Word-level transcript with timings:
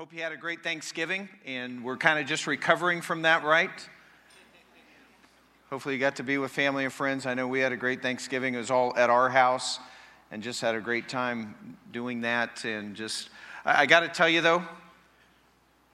Hope 0.00 0.14
you 0.14 0.22
had 0.22 0.32
a 0.32 0.36
great 0.38 0.62
Thanksgiving, 0.62 1.28
and 1.44 1.84
we're 1.84 1.98
kind 1.98 2.18
of 2.18 2.24
just 2.24 2.46
recovering 2.46 3.02
from 3.02 3.20
that, 3.20 3.44
right? 3.44 3.68
Hopefully, 5.68 5.94
you 5.94 6.00
got 6.00 6.16
to 6.16 6.22
be 6.22 6.38
with 6.38 6.50
family 6.50 6.84
and 6.84 6.92
friends. 6.92 7.26
I 7.26 7.34
know 7.34 7.46
we 7.46 7.60
had 7.60 7.70
a 7.70 7.76
great 7.76 8.00
Thanksgiving. 8.00 8.54
It 8.54 8.56
was 8.56 8.70
all 8.70 8.96
at 8.96 9.10
our 9.10 9.28
house, 9.28 9.78
and 10.30 10.42
just 10.42 10.62
had 10.62 10.74
a 10.74 10.80
great 10.80 11.10
time 11.10 11.76
doing 11.92 12.22
that. 12.22 12.64
And 12.64 12.96
just, 12.96 13.28
I, 13.66 13.82
I 13.82 13.86
got 13.86 14.00
to 14.00 14.08
tell 14.08 14.26
you 14.26 14.40
though, 14.40 14.62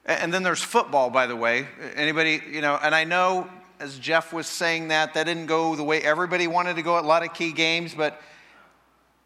and 0.05 0.33
then 0.33 0.41
there's 0.41 0.63
football, 0.63 1.09
by 1.09 1.27
the 1.27 1.35
way. 1.35 1.67
Anybody, 1.93 2.41
you 2.49 2.61
know, 2.61 2.79
and 2.81 2.95
I 2.95 3.03
know 3.03 3.49
as 3.81 3.99
Jeff 3.99 4.31
was 4.31 4.47
saying 4.47 4.87
that, 4.87 5.15
that 5.15 5.25
didn't 5.25 5.47
go 5.47 5.75
the 5.75 5.83
way 5.83 6.01
everybody 6.01 6.47
wanted 6.47 6.77
to 6.77 6.81
go 6.81 6.97
at 6.97 7.03
a 7.03 7.07
lot 7.07 7.23
of 7.23 7.33
key 7.33 7.51
games, 7.51 7.93
but 7.93 8.21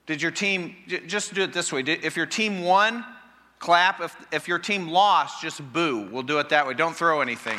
did 0.07 0.23
your 0.23 0.31
team, 0.31 0.75
just 0.87 1.35
do 1.35 1.43
it 1.43 1.53
this 1.53 1.71
way. 1.71 1.81
If 1.81 2.17
your 2.17 2.25
team 2.25 2.63
won, 2.63 3.05
clap. 3.61 4.01
If, 4.01 4.15
if 4.33 4.47
your 4.49 4.59
team 4.59 4.89
lost, 4.89 5.41
just 5.41 5.61
boo. 5.71 6.09
We'll 6.11 6.23
do 6.23 6.39
it 6.39 6.49
that 6.49 6.67
way. 6.67 6.73
Don't 6.73 6.95
throw 6.95 7.21
anything. 7.21 7.57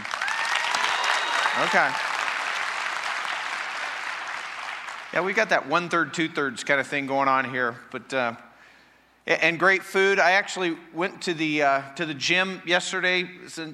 Okay. 1.65 1.91
Yeah, 5.15 5.21
we 5.23 5.33
got 5.33 5.51
that 5.51 5.69
one 5.69 5.89
third, 5.89 6.13
two 6.13 6.29
thirds 6.29 6.65
kind 6.65 6.81
of 6.81 6.87
thing 6.87 7.07
going 7.07 7.29
on 7.29 7.49
here. 7.49 7.77
But 7.91 8.13
uh, 8.13 8.35
and 9.27 9.59
great 9.59 9.83
food. 9.83 10.19
I 10.19 10.33
actually 10.33 10.77
went 10.93 11.23
to 11.23 11.35
the 11.35 11.63
uh, 11.63 11.83
to 11.95 12.05
the 12.05 12.15
gym 12.15 12.61
yesterday. 12.67 13.29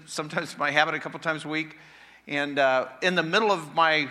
Sometimes 0.06 0.58
my 0.58 0.70
habit, 0.70 0.94
a 0.94 0.98
couple 0.98 1.18
times 1.20 1.44
a 1.44 1.48
week. 1.48 1.76
And 2.26 2.58
uh, 2.58 2.88
in 3.02 3.14
the 3.14 3.22
middle 3.22 3.50
of 3.50 3.74
my 3.74 4.08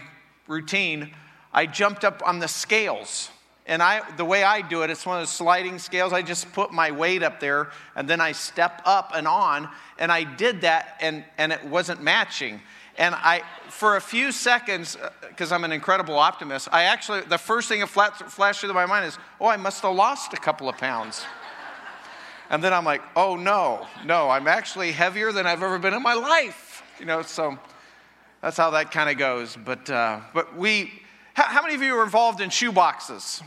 routine, 0.47 1.13
I 1.53 1.67
jumped 1.67 2.03
up 2.03 2.23
on 2.25 2.39
the 2.39 2.47
scales. 2.47 3.29
And 3.67 3.83
I, 3.83 4.01
the 4.15 4.23
way 4.23 4.43
I 4.43 4.61
do 4.61 4.83
it, 4.83 4.89
it's 4.89 5.05
one 5.05 5.17
of 5.17 5.21
those 5.21 5.29
sliding 5.29 5.77
scales. 5.77 6.13
I 6.13 6.21
just 6.21 6.51
put 6.53 6.71
my 6.71 6.89
weight 6.91 7.21
up 7.21 7.41
there 7.41 7.69
and 7.95 8.09
then 8.09 8.21
I 8.21 8.31
step 8.31 8.81
up 8.85 9.11
and 9.13 9.27
on. 9.27 9.67
And 9.99 10.09
I 10.09 10.23
did 10.23 10.61
that 10.61 10.95
and, 11.01 11.25
and 11.37 11.51
it 11.51 11.63
wasn't 11.65 12.01
matching. 12.01 12.61
And 12.97 13.13
I, 13.13 13.43
for 13.69 13.97
a 13.97 14.01
few 14.01 14.31
seconds, 14.31 14.97
because 15.27 15.51
uh, 15.51 15.55
I'm 15.55 15.65
an 15.65 15.73
incredible 15.73 16.17
optimist, 16.17 16.69
I 16.71 16.83
actually, 16.83 17.21
the 17.21 17.37
first 17.37 17.67
thing 17.67 17.81
that 17.81 17.89
flashed 17.89 18.61
through 18.61 18.73
my 18.73 18.85
mind 18.85 19.05
is, 19.05 19.17
oh, 19.39 19.47
I 19.47 19.57
must 19.57 19.83
have 19.83 19.93
lost 19.93 20.33
a 20.33 20.37
couple 20.37 20.69
of 20.69 20.77
pounds. 20.77 21.23
And 22.49 22.63
then 22.63 22.73
I'm 22.73 22.85
like, 22.85 23.01
oh, 23.15 23.35
no, 23.35 23.85
no, 24.05 24.29
I'm 24.29 24.47
actually 24.47 24.93
heavier 24.93 25.33
than 25.33 25.45
I've 25.45 25.61
ever 25.61 25.77
been 25.77 25.93
in 25.93 26.01
my 26.01 26.13
life. 26.13 26.83
You 26.99 27.05
know, 27.05 27.21
so 27.21 27.59
that's 28.41 28.55
how 28.55 28.71
that 28.71 28.91
kind 28.91 29.09
of 29.09 29.17
goes. 29.17 29.57
But, 29.57 29.89
uh, 29.89 30.21
but 30.33 30.55
we, 30.55 30.91
how, 31.33 31.43
how 31.43 31.61
many 31.61 31.75
of 31.75 31.81
you 31.81 31.93
are 31.97 32.03
involved 32.03 32.39
in 32.39 32.49
shoe 32.49 32.71
boxes? 32.71 33.43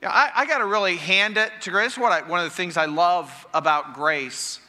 Yeah, 0.00 0.10
I, 0.10 0.42
I 0.42 0.46
got 0.46 0.58
to 0.58 0.66
really 0.66 0.96
hand 0.96 1.38
it 1.38 1.50
to 1.62 1.70
Grace. 1.70 1.98
What 1.98 2.12
I, 2.12 2.22
one 2.22 2.38
of 2.38 2.44
the 2.44 2.54
things 2.54 2.76
I 2.76 2.84
love 2.84 3.48
about 3.52 3.94
Grace. 3.94 4.60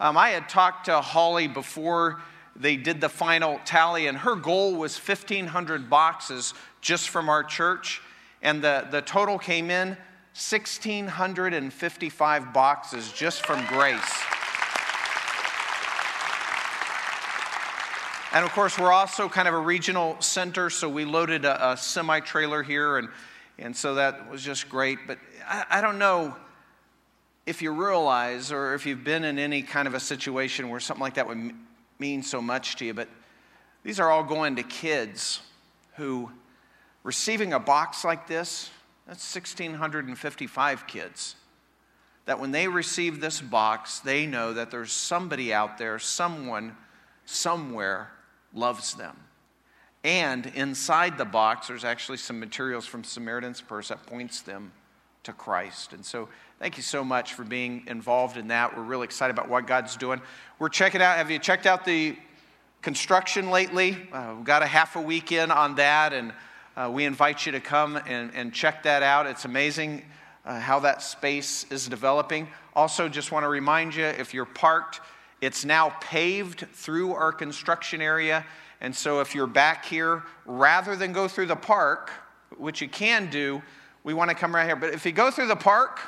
Um, 0.00 0.18
I 0.18 0.30
had 0.30 0.48
talked 0.48 0.86
to 0.86 1.00
Holly 1.00 1.46
before 1.46 2.20
they 2.56 2.76
did 2.76 3.00
the 3.00 3.08
final 3.08 3.60
tally, 3.64 4.08
and 4.08 4.18
her 4.18 4.34
goal 4.34 4.74
was 4.74 4.98
1,500 4.98 5.88
boxes 5.88 6.52
just 6.80 7.10
from 7.10 7.28
our 7.28 7.44
church. 7.44 8.02
And 8.42 8.60
the, 8.60 8.88
the 8.90 9.02
total 9.02 9.38
came 9.38 9.70
in 9.70 9.90
1,655 10.34 12.52
boxes 12.52 13.12
just 13.12 13.46
from 13.46 13.64
Grace. 13.66 14.00
And 18.32 18.44
of 18.44 18.50
course, 18.50 18.76
we're 18.78 18.92
also 18.92 19.28
kind 19.28 19.46
of 19.46 19.54
a 19.54 19.60
regional 19.60 20.20
center, 20.20 20.70
so 20.70 20.88
we 20.88 21.04
loaded 21.04 21.44
a, 21.44 21.70
a 21.70 21.76
semi 21.76 22.18
trailer 22.18 22.64
here 22.64 22.98
and 22.98 23.08
and 23.58 23.76
so 23.76 23.94
that 23.94 24.30
was 24.30 24.42
just 24.42 24.68
great. 24.68 24.98
But 25.06 25.18
I, 25.46 25.64
I 25.70 25.80
don't 25.80 25.98
know 25.98 26.36
if 27.46 27.62
you 27.62 27.70
realize 27.72 28.52
or 28.52 28.74
if 28.74 28.86
you've 28.86 29.04
been 29.04 29.24
in 29.24 29.38
any 29.38 29.62
kind 29.62 29.86
of 29.88 29.94
a 29.94 30.00
situation 30.00 30.68
where 30.68 30.80
something 30.80 31.02
like 31.02 31.14
that 31.14 31.28
would 31.28 31.52
mean 31.98 32.22
so 32.22 32.42
much 32.42 32.76
to 32.76 32.84
you, 32.84 32.94
but 32.94 33.08
these 33.82 34.00
are 34.00 34.10
all 34.10 34.24
going 34.24 34.56
to 34.56 34.62
kids 34.62 35.40
who 35.94 36.30
receiving 37.04 37.52
a 37.52 37.60
box 37.60 38.04
like 38.04 38.26
this, 38.26 38.70
that's 39.06 39.34
1,655 39.34 40.86
kids. 40.86 41.36
That 42.24 42.40
when 42.40 42.50
they 42.50 42.66
receive 42.66 43.20
this 43.20 43.40
box, 43.40 44.00
they 44.00 44.26
know 44.26 44.52
that 44.52 44.72
there's 44.72 44.90
somebody 44.90 45.54
out 45.54 45.78
there, 45.78 46.00
someone, 46.00 46.76
somewhere 47.24 48.10
loves 48.52 48.94
them. 48.94 49.16
And 50.06 50.46
inside 50.54 51.18
the 51.18 51.24
box, 51.24 51.66
there's 51.66 51.82
actually 51.82 52.18
some 52.18 52.38
materials 52.38 52.86
from 52.86 53.02
Samaritan's 53.02 53.60
Purse 53.60 53.88
that 53.88 54.06
points 54.06 54.40
them 54.40 54.70
to 55.24 55.32
Christ. 55.32 55.92
And 55.94 56.06
so, 56.06 56.28
thank 56.60 56.76
you 56.76 56.84
so 56.84 57.02
much 57.02 57.34
for 57.34 57.42
being 57.42 57.82
involved 57.88 58.36
in 58.36 58.46
that. 58.46 58.76
We're 58.76 58.84
really 58.84 59.02
excited 59.02 59.34
about 59.34 59.48
what 59.48 59.66
God's 59.66 59.96
doing. 59.96 60.20
We're 60.60 60.68
checking 60.68 61.02
out, 61.02 61.16
have 61.16 61.28
you 61.28 61.40
checked 61.40 61.66
out 61.66 61.84
the 61.84 62.16
construction 62.82 63.50
lately? 63.50 63.96
Uh, 64.12 64.34
we've 64.36 64.44
got 64.44 64.62
a 64.62 64.66
half 64.66 64.94
a 64.94 65.00
week 65.00 65.32
in 65.32 65.50
on 65.50 65.74
that, 65.74 66.12
and 66.12 66.32
uh, 66.76 66.88
we 66.88 67.04
invite 67.04 67.44
you 67.44 67.50
to 67.50 67.60
come 67.60 67.96
and, 68.06 68.30
and 68.32 68.54
check 68.54 68.84
that 68.84 69.02
out. 69.02 69.26
It's 69.26 69.44
amazing 69.44 70.04
uh, 70.44 70.60
how 70.60 70.78
that 70.78 71.02
space 71.02 71.66
is 71.70 71.88
developing. 71.88 72.46
Also, 72.76 73.08
just 73.08 73.32
want 73.32 73.42
to 73.42 73.48
remind 73.48 73.96
you 73.96 74.04
if 74.04 74.32
you're 74.32 74.44
parked, 74.44 75.00
it's 75.40 75.64
now 75.64 75.96
paved 76.00 76.64
through 76.74 77.12
our 77.14 77.32
construction 77.32 78.00
area 78.00 78.46
and 78.80 78.94
so 78.94 79.20
if 79.20 79.34
you're 79.34 79.46
back 79.46 79.84
here, 79.84 80.22
rather 80.44 80.96
than 80.96 81.12
go 81.12 81.28
through 81.28 81.46
the 81.46 81.56
park, 81.56 82.10
which 82.56 82.80
you 82.80 82.88
can 82.88 83.30
do, 83.30 83.62
we 84.04 84.14
want 84.14 84.30
to 84.30 84.36
come 84.36 84.54
right 84.54 84.66
here. 84.66 84.76
But 84.76 84.94
if 84.94 85.04
you 85.04 85.12
go 85.12 85.30
through 85.30 85.48
the 85.48 85.56
park, 85.56 86.00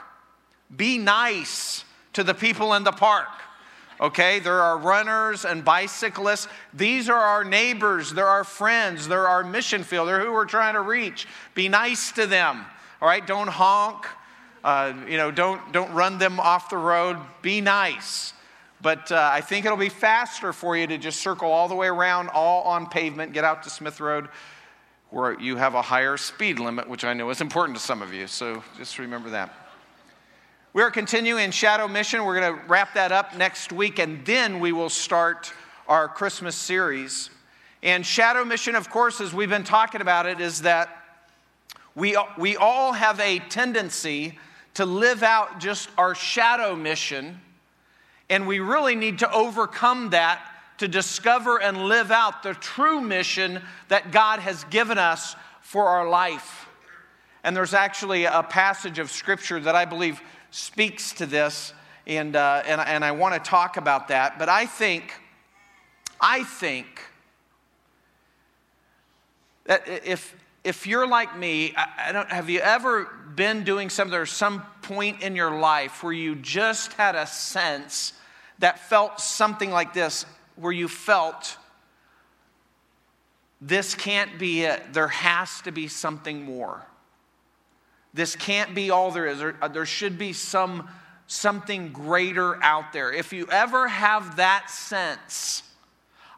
be 0.74 0.98
nice 0.98 1.84
to 2.12 2.22
the 2.22 2.34
people 2.34 2.74
in 2.74 2.84
the 2.84 2.92
park. 2.92 3.28
Okay, 4.00 4.38
there 4.38 4.60
are 4.60 4.78
runners 4.78 5.44
and 5.44 5.64
bicyclists. 5.64 6.46
These 6.72 7.08
are 7.08 7.18
our 7.18 7.42
neighbors, 7.42 8.12
they're 8.12 8.28
our 8.28 8.44
friends, 8.44 9.08
they're 9.08 9.26
our 9.26 9.42
mission 9.42 9.82
field, 9.82 10.06
they're 10.06 10.20
who 10.20 10.32
we're 10.32 10.44
trying 10.44 10.74
to 10.74 10.80
reach. 10.80 11.26
Be 11.54 11.68
nice 11.68 12.12
to 12.12 12.26
them. 12.26 12.64
All 13.02 13.08
right, 13.08 13.26
don't 13.26 13.48
honk. 13.48 14.06
Uh, 14.62 14.92
you 15.08 15.16
know, 15.16 15.30
don't 15.30 15.72
don't 15.72 15.92
run 15.92 16.18
them 16.18 16.38
off 16.38 16.70
the 16.70 16.76
road. 16.76 17.16
Be 17.42 17.60
nice. 17.60 18.32
But 18.80 19.10
uh, 19.10 19.30
I 19.32 19.40
think 19.40 19.66
it'll 19.66 19.76
be 19.76 19.88
faster 19.88 20.52
for 20.52 20.76
you 20.76 20.86
to 20.86 20.98
just 20.98 21.20
circle 21.20 21.50
all 21.50 21.66
the 21.68 21.74
way 21.74 21.88
around, 21.88 22.28
all 22.28 22.62
on 22.62 22.86
pavement, 22.86 23.32
get 23.32 23.44
out 23.44 23.64
to 23.64 23.70
Smith 23.70 24.00
Road, 24.00 24.28
where 25.10 25.38
you 25.40 25.56
have 25.56 25.74
a 25.74 25.82
higher 25.82 26.16
speed 26.16 26.60
limit, 26.60 26.88
which 26.88 27.04
I 27.04 27.12
know 27.12 27.28
is 27.30 27.40
important 27.40 27.76
to 27.76 27.82
some 27.82 28.02
of 28.02 28.14
you. 28.14 28.26
So 28.26 28.62
just 28.76 28.98
remember 28.98 29.30
that. 29.30 29.52
We 30.74 30.82
are 30.82 30.90
continuing 30.90 31.50
Shadow 31.50 31.88
Mission. 31.88 32.24
We're 32.24 32.40
going 32.40 32.54
to 32.54 32.64
wrap 32.66 32.94
that 32.94 33.10
up 33.10 33.36
next 33.36 33.72
week, 33.72 33.98
and 33.98 34.24
then 34.24 34.60
we 34.60 34.70
will 34.70 34.90
start 34.90 35.52
our 35.88 36.06
Christmas 36.06 36.54
series. 36.54 37.30
And 37.82 38.06
Shadow 38.06 38.44
Mission, 38.44 38.76
of 38.76 38.90
course, 38.90 39.20
as 39.20 39.34
we've 39.34 39.48
been 39.48 39.64
talking 39.64 40.02
about 40.02 40.26
it, 40.26 40.40
is 40.40 40.62
that 40.62 40.90
we, 41.96 42.16
we 42.36 42.56
all 42.56 42.92
have 42.92 43.18
a 43.18 43.40
tendency 43.40 44.38
to 44.74 44.84
live 44.86 45.24
out 45.24 45.58
just 45.58 45.88
our 45.98 46.14
shadow 46.14 46.76
mission 46.76 47.40
and 48.30 48.46
we 48.46 48.60
really 48.60 48.94
need 48.94 49.20
to 49.20 49.32
overcome 49.32 50.10
that 50.10 50.44
to 50.78 50.88
discover 50.88 51.60
and 51.60 51.84
live 51.84 52.10
out 52.10 52.42
the 52.42 52.54
true 52.54 53.00
mission 53.00 53.60
that 53.88 54.12
God 54.12 54.40
has 54.40 54.64
given 54.64 54.98
us 54.98 55.34
for 55.60 55.86
our 55.86 56.08
life. 56.08 56.68
And 57.42 57.56
there's 57.56 57.74
actually 57.74 58.24
a 58.24 58.42
passage 58.42 58.98
of 58.98 59.10
scripture 59.10 59.60
that 59.60 59.74
I 59.74 59.84
believe 59.84 60.20
speaks 60.50 61.12
to 61.14 61.26
this, 61.26 61.72
and, 62.06 62.34
uh, 62.36 62.62
and, 62.66 62.80
and 62.80 63.04
I 63.04 63.12
want 63.12 63.34
to 63.34 63.50
talk 63.50 63.76
about 63.76 64.08
that. 64.08 64.38
But 64.38 64.48
I 64.48 64.66
think, 64.66 65.12
I 66.20 66.44
think 66.44 66.86
that 69.66 69.86
if, 70.04 70.34
if 70.68 70.86
you're 70.86 71.08
like 71.08 71.34
me, 71.36 71.72
I, 71.74 72.08
I 72.08 72.12
don't, 72.12 72.30
have 72.30 72.50
you 72.50 72.60
ever 72.60 73.06
been 73.34 73.64
doing 73.64 73.88
something 73.88 74.18
or 74.18 74.26
some 74.26 74.62
point 74.82 75.22
in 75.22 75.34
your 75.34 75.58
life 75.58 76.02
where 76.02 76.12
you 76.12 76.34
just 76.34 76.92
had 76.92 77.14
a 77.14 77.26
sense 77.26 78.12
that 78.58 78.78
felt 78.78 79.18
something 79.18 79.70
like 79.70 79.94
this, 79.94 80.26
where 80.56 80.72
you 80.72 80.86
felt 80.86 81.56
this 83.62 83.94
can't 83.94 84.38
be 84.38 84.64
it. 84.64 84.92
There 84.92 85.08
has 85.08 85.62
to 85.62 85.72
be 85.72 85.88
something 85.88 86.44
more. 86.44 86.86
This 88.12 88.36
can't 88.36 88.74
be 88.74 88.90
all 88.90 89.10
there 89.10 89.26
is. 89.26 89.38
There, 89.38 89.56
uh, 89.62 89.68
there 89.68 89.86
should 89.86 90.18
be 90.18 90.34
some 90.34 90.86
something 91.26 91.92
greater 91.92 92.62
out 92.62 92.92
there. 92.92 93.10
If 93.12 93.32
you 93.32 93.46
ever 93.50 93.88
have 93.88 94.36
that 94.36 94.70
sense, 94.70 95.62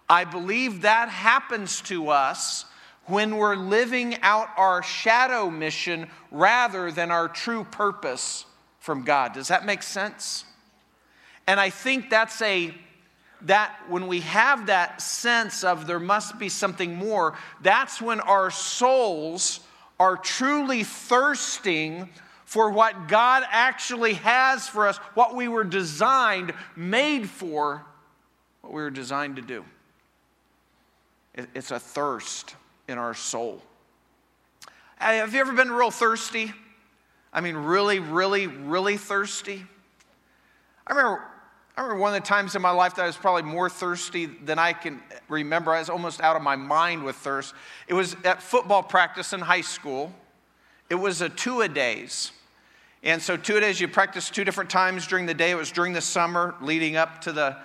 I 0.08 0.24
believe 0.24 0.82
that 0.82 1.08
happens 1.08 1.80
to 1.82 2.10
us 2.10 2.64
when 3.10 3.36
we're 3.36 3.56
living 3.56 4.16
out 4.22 4.48
our 4.56 4.82
shadow 4.82 5.50
mission 5.50 6.08
rather 6.30 6.90
than 6.90 7.10
our 7.10 7.28
true 7.28 7.64
purpose 7.64 8.46
from 8.78 9.02
God. 9.02 9.32
Does 9.32 9.48
that 9.48 9.66
make 9.66 9.82
sense? 9.82 10.44
And 11.46 11.58
I 11.58 11.70
think 11.70 12.10
that's 12.10 12.40
a 12.42 12.74
that 13.42 13.74
when 13.88 14.06
we 14.06 14.20
have 14.20 14.66
that 14.66 15.00
sense 15.00 15.64
of 15.64 15.86
there 15.86 15.98
must 15.98 16.38
be 16.38 16.48
something 16.48 16.94
more, 16.94 17.38
that's 17.62 18.00
when 18.00 18.20
our 18.20 18.50
souls 18.50 19.60
are 19.98 20.16
truly 20.16 20.84
thirsting 20.84 22.08
for 22.44 22.70
what 22.70 23.08
God 23.08 23.42
actually 23.50 24.14
has 24.14 24.68
for 24.68 24.88
us, 24.88 24.98
what 25.14 25.34
we 25.34 25.48
were 25.48 25.64
designed, 25.64 26.52
made 26.76 27.28
for, 27.30 27.84
what 28.60 28.72
we 28.72 28.82
were 28.82 28.90
designed 28.90 29.36
to 29.36 29.42
do. 29.42 29.64
It's 31.34 31.70
a 31.70 31.78
thirst 31.78 32.56
in 32.90 32.98
our 32.98 33.14
soul. 33.14 33.62
Have 34.96 35.32
you 35.32 35.40
ever 35.40 35.52
been 35.52 35.70
real 35.70 35.90
thirsty? 35.90 36.52
I 37.32 37.40
mean, 37.40 37.56
really, 37.56 38.00
really, 38.00 38.48
really 38.48 38.96
thirsty? 38.96 39.64
I 40.86 40.92
remember, 40.92 41.22
I 41.76 41.82
remember 41.82 42.02
one 42.02 42.14
of 42.14 42.20
the 42.20 42.26
times 42.26 42.56
in 42.56 42.60
my 42.60 42.72
life 42.72 42.96
that 42.96 43.02
I 43.02 43.06
was 43.06 43.16
probably 43.16 43.42
more 43.42 43.70
thirsty 43.70 44.26
than 44.26 44.58
I 44.58 44.72
can 44.72 45.00
remember. 45.28 45.72
I 45.72 45.78
was 45.78 45.88
almost 45.88 46.20
out 46.20 46.36
of 46.36 46.42
my 46.42 46.56
mind 46.56 47.04
with 47.04 47.16
thirst. 47.16 47.54
It 47.88 47.94
was 47.94 48.16
at 48.24 48.42
football 48.42 48.82
practice 48.82 49.32
in 49.32 49.40
high 49.40 49.60
school. 49.60 50.12
It 50.90 50.96
was 50.96 51.22
a 51.22 51.28
two 51.28 51.60
a 51.60 51.68
days. 51.68 52.32
And 53.02 53.22
so 53.22 53.36
two 53.36 53.60
days, 53.60 53.80
you 53.80 53.88
practice 53.88 54.28
two 54.28 54.44
different 54.44 54.68
times 54.68 55.06
during 55.06 55.24
the 55.24 55.32
day. 55.32 55.50
It 55.52 55.56
was 55.56 55.70
during 55.70 55.92
the 55.92 56.02
summer 56.02 56.54
leading 56.60 56.96
up 56.96 57.22
to 57.22 57.32
the, 57.32 57.56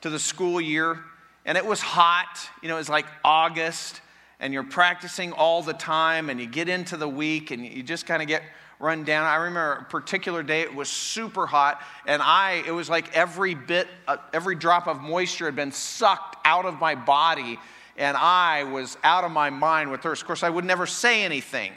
to 0.00 0.08
the 0.08 0.18
school 0.18 0.60
year. 0.60 1.00
And 1.44 1.58
it 1.58 1.66
was 1.66 1.80
hot. 1.80 2.38
You 2.62 2.68
know, 2.68 2.76
it 2.76 2.78
was 2.78 2.88
like 2.88 3.06
August. 3.24 4.00
And 4.40 4.52
you're 4.52 4.64
practicing 4.64 5.32
all 5.32 5.62
the 5.62 5.74
time. 5.74 6.30
And 6.30 6.40
you 6.40 6.46
get 6.46 6.68
into 6.68 6.96
the 6.96 7.08
week 7.08 7.50
and 7.50 7.64
you 7.64 7.82
just 7.82 8.06
kind 8.06 8.22
of 8.22 8.28
get 8.28 8.42
run 8.80 9.04
down. 9.04 9.26
I 9.26 9.36
remember 9.36 9.72
a 9.72 9.84
particular 9.84 10.42
day 10.42 10.60
it 10.60 10.74
was 10.74 10.88
super 10.88 11.46
hot, 11.46 11.82
and 12.06 12.22
I 12.22 12.62
it 12.66 12.70
was 12.70 12.88
like 12.88 13.14
every 13.16 13.54
bit, 13.54 13.88
uh, 14.06 14.18
every 14.32 14.54
drop 14.54 14.86
of 14.86 15.00
moisture 15.00 15.46
had 15.46 15.56
been 15.56 15.72
sucked 15.72 16.36
out 16.44 16.64
of 16.64 16.78
my 16.78 16.94
body, 16.94 17.58
and 17.96 18.16
I 18.16 18.64
was 18.64 18.96
out 19.02 19.24
of 19.24 19.32
my 19.32 19.50
mind 19.50 19.90
with 19.90 20.02
thirst. 20.02 20.22
Of 20.22 20.26
course, 20.26 20.42
I 20.42 20.50
would 20.50 20.64
never 20.64 20.86
say 20.86 21.22
anything 21.24 21.72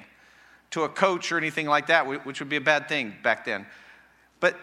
to 0.72 0.84
a 0.84 0.90
coach 0.90 1.32
or 1.32 1.38
anything 1.38 1.68
like 1.68 1.88
that, 1.88 2.26
which 2.26 2.40
would 2.40 2.50
be 2.50 2.56
a 2.56 2.62
bad 2.62 2.88
thing 2.88 3.16
back 3.24 3.46
then. 3.46 3.66
But 4.40 4.56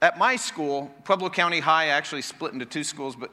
at 0.00 0.18
my 0.18 0.36
school, 0.36 0.94
Pueblo 1.04 1.28
County 1.28 1.60
High 1.60 1.88
actually 1.88 2.22
split 2.22 2.52
into 2.52 2.64
two 2.64 2.84
schools, 2.84 3.14
but 3.14 3.30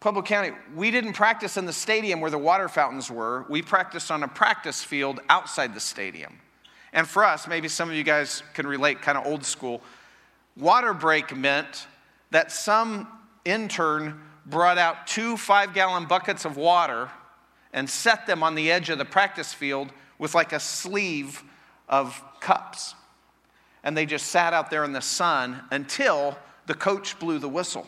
Pueblo 0.00 0.22
County, 0.22 0.52
we 0.76 0.92
didn't 0.92 1.14
practice 1.14 1.56
in 1.56 1.66
the 1.66 1.72
stadium 1.72 2.20
where 2.20 2.30
the 2.30 2.38
water 2.38 2.68
fountains 2.68 3.10
were. 3.10 3.44
We 3.48 3.62
practiced 3.62 4.12
on 4.12 4.22
a 4.22 4.28
practice 4.28 4.84
field 4.84 5.20
outside 5.28 5.74
the 5.74 5.80
stadium. 5.80 6.38
And 6.92 7.06
for 7.06 7.24
us, 7.24 7.48
maybe 7.48 7.66
some 7.66 7.90
of 7.90 7.96
you 7.96 8.04
guys 8.04 8.44
can 8.54 8.66
relate, 8.66 9.02
kind 9.02 9.18
of 9.18 9.26
old 9.26 9.44
school. 9.44 9.82
Water 10.56 10.94
break 10.94 11.36
meant 11.36 11.88
that 12.30 12.52
some 12.52 13.08
intern 13.44 14.20
brought 14.46 14.78
out 14.78 15.06
two 15.06 15.36
five 15.36 15.74
gallon 15.74 16.06
buckets 16.06 16.44
of 16.44 16.56
water 16.56 17.10
and 17.72 17.90
set 17.90 18.26
them 18.26 18.42
on 18.42 18.54
the 18.54 18.70
edge 18.70 18.90
of 18.90 18.98
the 18.98 19.04
practice 19.04 19.52
field 19.52 19.92
with 20.18 20.34
like 20.34 20.52
a 20.52 20.60
sleeve 20.60 21.42
of 21.88 22.22
cups. 22.40 22.94
And 23.82 23.96
they 23.96 24.06
just 24.06 24.26
sat 24.26 24.52
out 24.52 24.70
there 24.70 24.84
in 24.84 24.92
the 24.92 25.00
sun 25.00 25.62
until 25.70 26.38
the 26.66 26.74
coach 26.74 27.18
blew 27.18 27.38
the 27.38 27.48
whistle. 27.48 27.86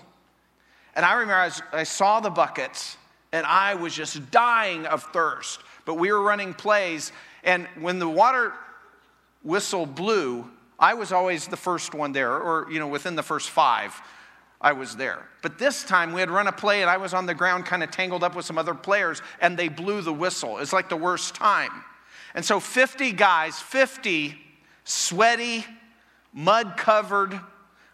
And 0.94 1.04
I 1.04 1.12
remember 1.14 1.34
I, 1.34 1.44
was, 1.46 1.62
I 1.72 1.82
saw 1.84 2.20
the 2.20 2.30
buckets 2.30 2.96
and 3.32 3.46
I 3.46 3.74
was 3.74 3.94
just 3.94 4.30
dying 4.30 4.86
of 4.86 5.04
thirst. 5.04 5.60
But 5.84 5.94
we 5.94 6.12
were 6.12 6.22
running 6.22 6.54
plays, 6.54 7.10
and 7.42 7.66
when 7.78 7.98
the 7.98 8.08
water 8.08 8.52
whistle 9.42 9.86
blew, 9.86 10.48
I 10.78 10.94
was 10.94 11.12
always 11.12 11.46
the 11.46 11.56
first 11.56 11.94
one 11.94 12.12
there, 12.12 12.36
or, 12.36 12.70
you 12.70 12.78
know, 12.78 12.88
within 12.88 13.16
the 13.16 13.22
first 13.22 13.50
five, 13.50 14.00
I 14.60 14.72
was 14.72 14.96
there. 14.96 15.26
But 15.42 15.58
this 15.58 15.84
time 15.84 16.12
we 16.12 16.20
had 16.20 16.30
run 16.30 16.46
a 16.46 16.52
play 16.52 16.82
and 16.82 16.90
I 16.90 16.98
was 16.98 17.14
on 17.14 17.24
the 17.24 17.34
ground 17.34 17.64
kind 17.64 17.82
of 17.82 17.90
tangled 17.90 18.22
up 18.22 18.36
with 18.36 18.44
some 18.44 18.58
other 18.58 18.74
players 18.74 19.22
and 19.40 19.58
they 19.58 19.68
blew 19.68 20.02
the 20.02 20.12
whistle. 20.12 20.58
It's 20.58 20.72
like 20.72 20.90
the 20.90 20.96
worst 20.96 21.34
time. 21.34 21.72
And 22.34 22.44
so 22.44 22.60
50 22.60 23.12
guys, 23.12 23.58
50 23.58 24.36
sweaty, 24.84 25.64
mud 26.34 26.74
covered, 26.76 27.40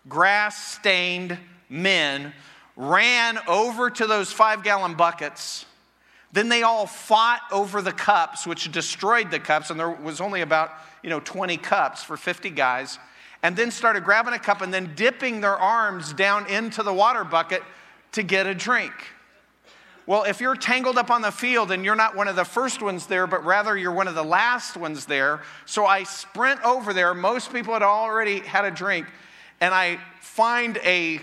grass 0.09 0.75
stained 0.75 1.39
men 1.69 2.33
ran 2.77 3.39
over 3.49 3.91
to 3.91 4.07
those 4.07 4.31
five 4.31 4.63
gallon 4.63 4.95
buckets. 4.95 5.65
Then 6.33 6.49
they 6.49 6.63
all 6.63 6.87
fought 6.87 7.41
over 7.51 7.81
the 7.81 7.93
cups, 7.93 8.47
which 8.47 8.71
destroyed 8.71 9.31
the 9.31 9.41
cups, 9.41 9.71
and 9.71 9.81
there 9.81 9.91
was 9.91 10.21
only 10.21 10.43
about 10.43 10.71
you 11.03 11.11
know, 11.11 11.21
20 11.21 11.57
cups 11.57 12.03
for 12.03 12.17
50 12.17 12.51
guys, 12.51 12.99
and 13.43 13.57
then 13.57 13.71
started 13.71 14.05
grabbing 14.05 14.35
a 14.35 14.39
cup 14.39 14.61
and 14.61 14.75
then 14.75 14.93
dipping 14.95 15.41
their 15.41 15.57
arms 15.57 16.13
down 16.13 16.47
into 16.51 16.83
the 16.83 16.93
water 16.93 17.25
bucket 17.25 17.63
to 18.13 18.23
get 18.23 18.47
a 18.47 18.55
drink. 18.55 18.93
Well, 20.07 20.25
if 20.25 20.41
you're 20.41 20.55
tangled 20.55 20.99
up 20.99 21.11
on 21.11 21.23
the 21.23 21.33
field 21.33 21.73
and 21.73 21.85
you're 21.85 21.97
not 21.97 22.15
one 22.15 22.29
of 22.29 22.37
the 22.37 22.45
first 22.45 22.81
ones 22.81 23.07
there, 23.07 23.27
but 23.27 23.45
rather 23.45 23.77
you're 23.77 23.93
one 23.93 24.07
of 24.07 24.15
the 24.15 24.23
last 24.23 24.77
ones 24.77 25.07
there, 25.07 25.43
so 25.65 25.85
I 25.85 26.05
sprint 26.05 26.63
over 26.63 26.93
there. 26.93 27.13
Most 27.15 27.53
people 27.53 27.73
had 27.73 27.83
already 27.83 28.41
had 28.41 28.65
a 28.65 28.71
drink, 28.71 29.07
and 29.61 29.75
I 29.75 29.99
find 30.21 30.79
a 30.85 31.21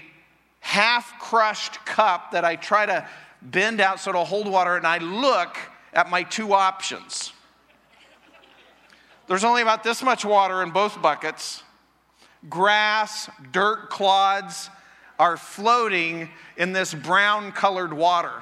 half 0.74 1.20
crushed 1.20 1.86
cup 1.86 2.32
that 2.32 2.44
I 2.44 2.56
try 2.56 2.88
to 2.88 3.08
bend 3.44 3.80
out 3.80 4.00
so 4.00 4.10
it'll 4.10 4.26
hold 4.26 4.48
water, 4.48 4.76
and 4.76 4.88
I 4.88 4.98
look 4.98 5.56
at 5.94 6.10
my 6.10 6.24
two 6.24 6.54
options. 6.54 7.32
There's 9.28 9.44
only 9.44 9.62
about 9.62 9.84
this 9.84 10.02
much 10.02 10.26
water 10.26 10.64
in 10.64 10.72
both 10.72 11.00
buckets. 11.00 11.62
Grass, 12.50 13.30
dirt 13.52 13.92
clods 13.92 14.72
are 15.20 15.38
floating 15.38 16.30
in 16.58 16.74
this 16.74 16.92
brown 16.92 17.52
colored 17.52 17.94
water. 17.94 18.42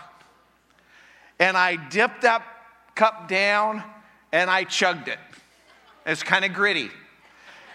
And 1.38 1.58
I 1.58 1.76
dipped 1.76 2.22
that 2.22 2.44
cup 2.96 3.28
down 3.28 3.84
and 4.32 4.50
I 4.50 4.64
chugged 4.64 5.10
it. 5.10 5.20
It's 6.06 6.24
kind 6.24 6.46
of 6.46 6.54
gritty. 6.54 6.92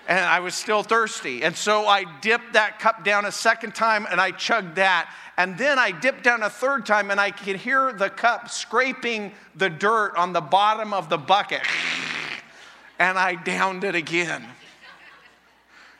And 0.07 0.21
I 0.21 0.41
was 0.41 0.55
still 0.55 0.83
thirsty. 0.83 1.43
And 1.43 1.57
so 1.57 1.87
I 1.87 2.05
dipped 2.21 2.53
that 2.53 2.79
cup 2.79 3.05
down 3.05 3.25
a 3.25 3.33
second 3.33 3.75
time 3.75 4.07
and 4.11 4.21
I 4.21 4.31
chugged 4.31 4.77
that. 4.77 5.13
And 5.37 5.59
then 5.59 5.79
I 5.79 5.91
dipped 5.91 6.23
down 6.23 6.43
a 6.43 6.51
third 6.51 6.87
time 6.87 7.11
and 7.11 7.21
I 7.21 7.31
could 7.33 7.57
hear 7.57 7.93
the 7.93 8.09
cup 8.09 8.49
scraping 8.49 9.33
the 9.57 9.69
dirt 9.69 10.15
on 10.17 10.33
the 10.33 10.41
bottom 10.41 10.93
of 10.93 11.09
the 11.09 11.19
bucket 11.19 11.63
and 12.99 13.19
I 13.19 13.35
downed 13.35 13.85
it 13.85 13.95
again. 13.95 14.45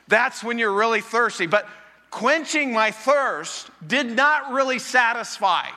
That's 0.07 0.43
when 0.43 0.57
you're 0.57 0.73
really 0.73 1.01
thirsty. 1.01 1.47
But 1.47 1.67
quenching 2.11 2.73
my 2.73 2.91
thirst 2.91 3.69
did 3.85 4.09
not 4.09 4.53
really 4.53 4.79
satisfy. 4.79 5.67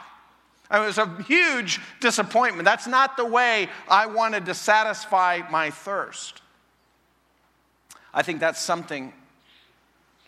It 0.73 0.79
was 0.79 0.99
a 0.99 1.23
huge 1.25 1.81
disappointment. 2.01 2.65
That's 2.65 2.87
not 2.87 3.17
the 3.17 3.25
way 3.25 3.69
I 3.89 4.07
wanted 4.07 4.47
to 4.47 4.55
satisfy 4.55 5.43
my 5.51 5.71
thirst. 5.71 6.43
I 8.13 8.23
think 8.23 8.41
that's 8.41 8.61
something 8.61 9.13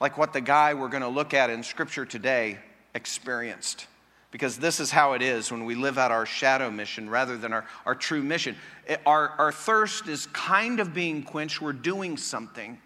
like 0.00 0.18
what 0.18 0.32
the 0.32 0.40
guy 0.40 0.74
we're 0.74 0.88
going 0.88 1.02
to 1.02 1.08
look 1.08 1.34
at 1.34 1.50
in 1.50 1.62
Scripture 1.62 2.04
today 2.04 2.58
experienced 2.94 3.86
because 4.32 4.56
this 4.56 4.80
is 4.80 4.90
how 4.90 5.12
it 5.12 5.22
is 5.22 5.52
when 5.52 5.64
we 5.64 5.74
live 5.74 5.98
out 5.98 6.10
our 6.10 6.26
shadow 6.26 6.70
mission 6.70 7.08
rather 7.08 7.36
than 7.36 7.52
our, 7.52 7.66
our 7.84 7.94
true 7.94 8.22
mission. 8.22 8.56
It, 8.88 9.00
our, 9.06 9.28
our 9.38 9.52
thirst 9.52 10.08
is 10.08 10.26
kind 10.26 10.80
of 10.80 10.94
being 10.94 11.22
quenched, 11.22 11.60
we're 11.60 11.74
doing 11.74 12.16
something, 12.16 12.78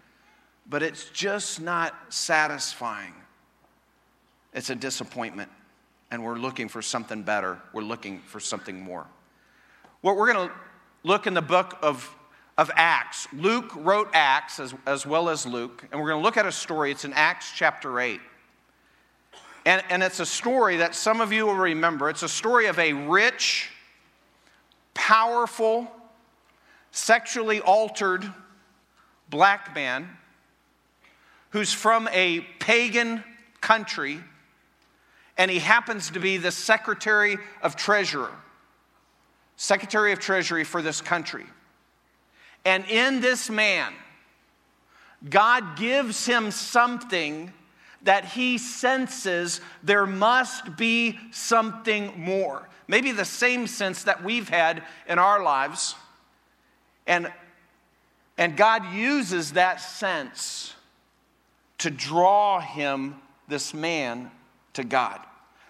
but 0.69 0.83
it's 0.83 1.09
just 1.09 1.61
not 1.61 1.95
satisfying. 2.09 3.13
It's 4.53 4.69
a 4.69 4.75
disappointment, 4.75 5.49
and 6.11 6.23
we're 6.23 6.37
looking 6.37 6.67
for 6.67 6.81
something 6.81 7.23
better. 7.23 7.59
We're 7.73 7.81
looking 7.81 8.19
for 8.19 8.39
something 8.39 8.79
more. 8.79 9.07
What 10.01 10.17
we're 10.17 10.33
going 10.33 10.49
to 10.49 10.55
look 11.03 11.27
in 11.27 11.33
the 11.33 11.41
book 11.41 11.77
of, 11.81 12.13
of 12.57 12.71
Acts, 12.75 13.27
Luke 13.33 13.71
wrote 13.75 14.09
Acts 14.13 14.59
as, 14.59 14.73
as 14.85 15.05
well 15.05 15.29
as 15.29 15.45
Luke, 15.45 15.85
and 15.91 16.01
we're 16.01 16.09
going 16.09 16.19
to 16.19 16.23
look 16.23 16.37
at 16.37 16.45
a 16.45 16.51
story. 16.51 16.91
It's 16.91 17.05
in 17.05 17.13
Acts 17.13 17.51
chapter 17.55 17.99
8. 17.99 18.19
And, 19.65 19.83
and 19.89 20.01
it's 20.01 20.19
a 20.19 20.25
story 20.25 20.77
that 20.77 20.95
some 20.95 21.21
of 21.21 21.31
you 21.31 21.45
will 21.45 21.55
remember. 21.55 22.09
It's 22.09 22.23
a 22.23 22.29
story 22.29 22.67
of 22.67 22.79
a 22.79 22.93
rich, 22.93 23.69
powerful, 24.93 25.91
sexually 26.91 27.61
altered 27.61 28.25
black 29.29 29.75
man 29.75 30.09
who's 31.51 31.73
from 31.73 32.09
a 32.11 32.41
pagan 32.59 33.23
country, 33.61 34.19
and 35.37 35.51
he 35.51 35.59
happens 35.59 36.09
to 36.11 36.19
be 36.19 36.37
the 36.37 36.51
Secretary 36.51 37.37
of 37.61 37.75
Treasurer, 37.75 38.31
Secretary 39.57 40.11
of 40.11 40.19
Treasury 40.19 40.63
for 40.63 40.81
this 40.81 41.01
country. 41.01 41.45
And 42.65 42.85
in 42.85 43.21
this 43.21 43.49
man, 43.49 43.93
God 45.29 45.77
gives 45.77 46.25
him 46.25 46.51
something 46.51 47.51
that 48.03 48.25
he 48.25 48.57
senses 48.57 49.59
there 49.83 50.05
must 50.05 50.77
be 50.77 51.19
something 51.31 52.13
more. 52.17 52.67
Maybe 52.87 53.11
the 53.11 53.25
same 53.25 53.67
sense 53.67 54.03
that 54.03 54.23
we've 54.23 54.47
had 54.47 54.83
in 55.07 55.19
our 55.19 55.43
lives. 55.43 55.95
And, 57.05 57.31
and 58.37 58.55
God 58.55 58.93
uses 58.93 59.53
that 59.53 59.81
sense 59.81 60.73
to 61.79 61.89
draw 61.89 62.59
him, 62.59 63.15
this 63.47 63.73
man, 63.73 64.31
to 64.73 64.83
God. 64.83 65.19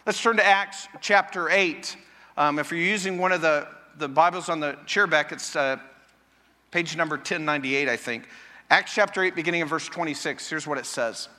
Let's 0.06 0.22
turn 0.22 0.38
to 0.38 0.46
Acts 0.46 0.88
chapter 1.02 1.50
8. 1.50 1.98
Um, 2.38 2.60
if 2.60 2.72
you're 2.72 2.80
using 2.80 3.18
one 3.18 3.32
of 3.32 3.42
the, 3.42 3.68
the 3.98 4.08
Bibles 4.08 4.48
on 4.48 4.60
the 4.60 4.78
chair 4.86 5.08
back, 5.08 5.32
it's 5.32 5.56
uh, 5.56 5.78
page 6.72 6.96
number 6.96 7.16
1098, 7.16 7.90
I 7.90 7.98
think. 7.98 8.28
Acts 8.70 8.94
chapter 8.94 9.24
8, 9.24 9.36
beginning 9.36 9.62
in 9.62 9.68
verse 9.68 9.88
26, 9.88 10.50
here's 10.50 10.68
what 10.68 10.78
it 10.78 10.86
says. 10.86 11.30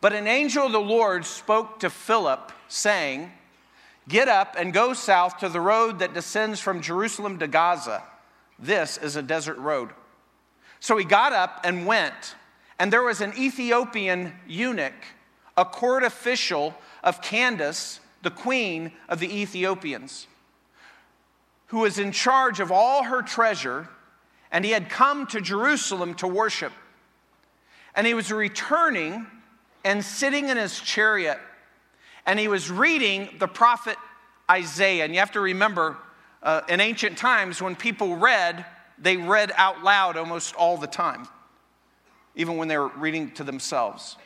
But 0.00 0.12
an 0.12 0.26
angel 0.26 0.66
of 0.66 0.72
the 0.72 0.80
Lord 0.80 1.24
spoke 1.24 1.80
to 1.80 1.90
Philip, 1.90 2.52
saying, 2.68 3.30
Get 4.08 4.28
up 4.28 4.56
and 4.58 4.72
go 4.72 4.92
south 4.92 5.38
to 5.38 5.48
the 5.48 5.60
road 5.60 6.00
that 6.00 6.12
descends 6.12 6.60
from 6.60 6.82
Jerusalem 6.82 7.38
to 7.38 7.46
Gaza. 7.46 8.02
This 8.58 8.98
is 8.98 9.16
a 9.16 9.22
desert 9.22 9.58
road. 9.58 9.90
So 10.80 10.96
he 10.96 11.04
got 11.04 11.32
up 11.32 11.60
and 11.64 11.86
went, 11.86 12.34
and 12.78 12.92
there 12.92 13.02
was 13.02 13.20
an 13.20 13.32
Ethiopian 13.38 14.32
eunuch, 14.46 14.92
a 15.56 15.64
court 15.64 16.02
official 16.02 16.74
of 17.04 17.22
Candace, 17.22 18.00
the 18.22 18.30
queen 18.30 18.92
of 19.08 19.20
the 19.20 19.40
Ethiopians, 19.40 20.26
who 21.66 21.78
was 21.78 21.98
in 21.98 22.10
charge 22.10 22.58
of 22.58 22.72
all 22.72 23.04
her 23.04 23.22
treasure, 23.22 23.88
and 24.52 24.66
he 24.66 24.70
had 24.70 24.90
come 24.90 25.26
to 25.28 25.40
Jerusalem 25.40 26.14
to 26.16 26.28
worship. 26.28 26.72
And 27.94 28.06
he 28.06 28.14
was 28.14 28.30
returning 28.30 29.26
and 29.84 30.04
sitting 30.04 30.50
in 30.50 30.56
his 30.56 30.78
chariot, 30.78 31.38
and 32.24 32.38
he 32.38 32.46
was 32.46 32.70
reading 32.70 33.30
the 33.40 33.48
prophet 33.48 33.96
Isaiah. 34.48 35.04
And 35.04 35.12
you 35.12 35.18
have 35.18 35.32
to 35.32 35.40
remember, 35.40 35.96
uh, 36.42 36.60
in 36.68 36.80
ancient 36.80 37.18
times, 37.18 37.60
when 37.60 37.74
people 37.74 38.16
read, 38.16 38.64
they 38.98 39.16
read 39.16 39.50
out 39.56 39.82
loud 39.82 40.16
almost 40.16 40.54
all 40.54 40.76
the 40.76 40.86
time, 40.86 41.26
even 42.36 42.58
when 42.58 42.68
they 42.68 42.78
were 42.78 42.88
reading 42.88 43.32
to 43.32 43.44
themselves. 43.44 44.16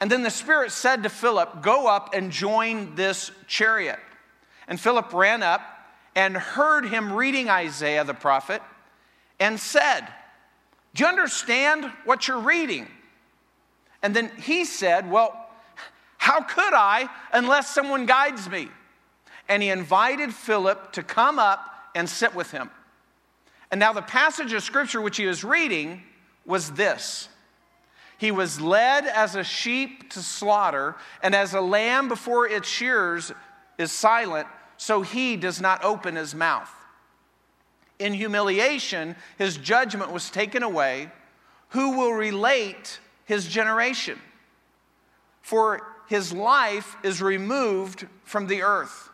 And 0.00 0.10
then 0.10 0.22
the 0.22 0.30
Spirit 0.30 0.72
said 0.72 1.02
to 1.02 1.08
Philip, 1.08 1.62
Go 1.62 1.86
up 1.86 2.14
and 2.14 2.32
join 2.32 2.94
this 2.94 3.30
chariot. 3.46 3.98
And 4.66 4.80
Philip 4.80 5.12
ran 5.12 5.42
up 5.42 5.60
and 6.14 6.36
heard 6.36 6.86
him 6.86 7.12
reading 7.12 7.50
Isaiah 7.50 8.04
the 8.04 8.14
prophet 8.14 8.62
and 9.42 9.58
said, 9.58 10.06
Do 10.94 11.02
you 11.02 11.08
understand 11.08 11.84
what 12.04 12.28
you're 12.28 12.38
reading? 12.38 12.86
And 14.00 14.14
then 14.14 14.30
he 14.40 14.64
said, 14.64 15.10
Well, 15.10 15.36
how 16.16 16.42
could 16.42 16.72
I 16.72 17.08
unless 17.32 17.74
someone 17.74 18.06
guides 18.06 18.48
me? 18.48 18.68
And 19.48 19.60
he 19.60 19.70
invited 19.70 20.32
Philip 20.32 20.92
to 20.92 21.02
come 21.02 21.40
up 21.40 21.58
and 21.96 22.08
sit 22.08 22.36
with 22.36 22.52
him. 22.52 22.70
And 23.72 23.80
now 23.80 23.92
the 23.92 24.00
passage 24.00 24.52
of 24.52 24.62
scripture 24.62 25.00
which 25.00 25.16
he 25.16 25.26
was 25.26 25.42
reading 25.42 26.04
was 26.46 26.70
this 26.70 27.28
he 28.18 28.30
was 28.30 28.60
led 28.60 29.04
as 29.06 29.34
a 29.34 29.42
sheep 29.42 30.10
to 30.10 30.20
slaughter, 30.20 30.94
and 31.20 31.34
as 31.34 31.54
a 31.54 31.60
lamb 31.60 32.06
before 32.06 32.46
its 32.46 32.68
shears 32.68 33.32
is 33.76 33.90
silent, 33.90 34.46
so 34.76 35.02
he 35.02 35.34
does 35.36 35.60
not 35.60 35.82
open 35.82 36.14
his 36.14 36.32
mouth. 36.32 36.72
In 38.02 38.14
humiliation, 38.14 39.14
his 39.38 39.56
judgment 39.56 40.10
was 40.10 40.28
taken 40.28 40.64
away. 40.64 41.08
Who 41.68 41.96
will 41.96 42.12
relate 42.12 42.98
his 43.26 43.46
generation? 43.46 44.18
For 45.40 45.86
his 46.08 46.32
life 46.32 46.96
is 47.04 47.22
removed 47.22 48.08
from 48.24 48.48
the 48.48 48.62
earth. 48.62 49.08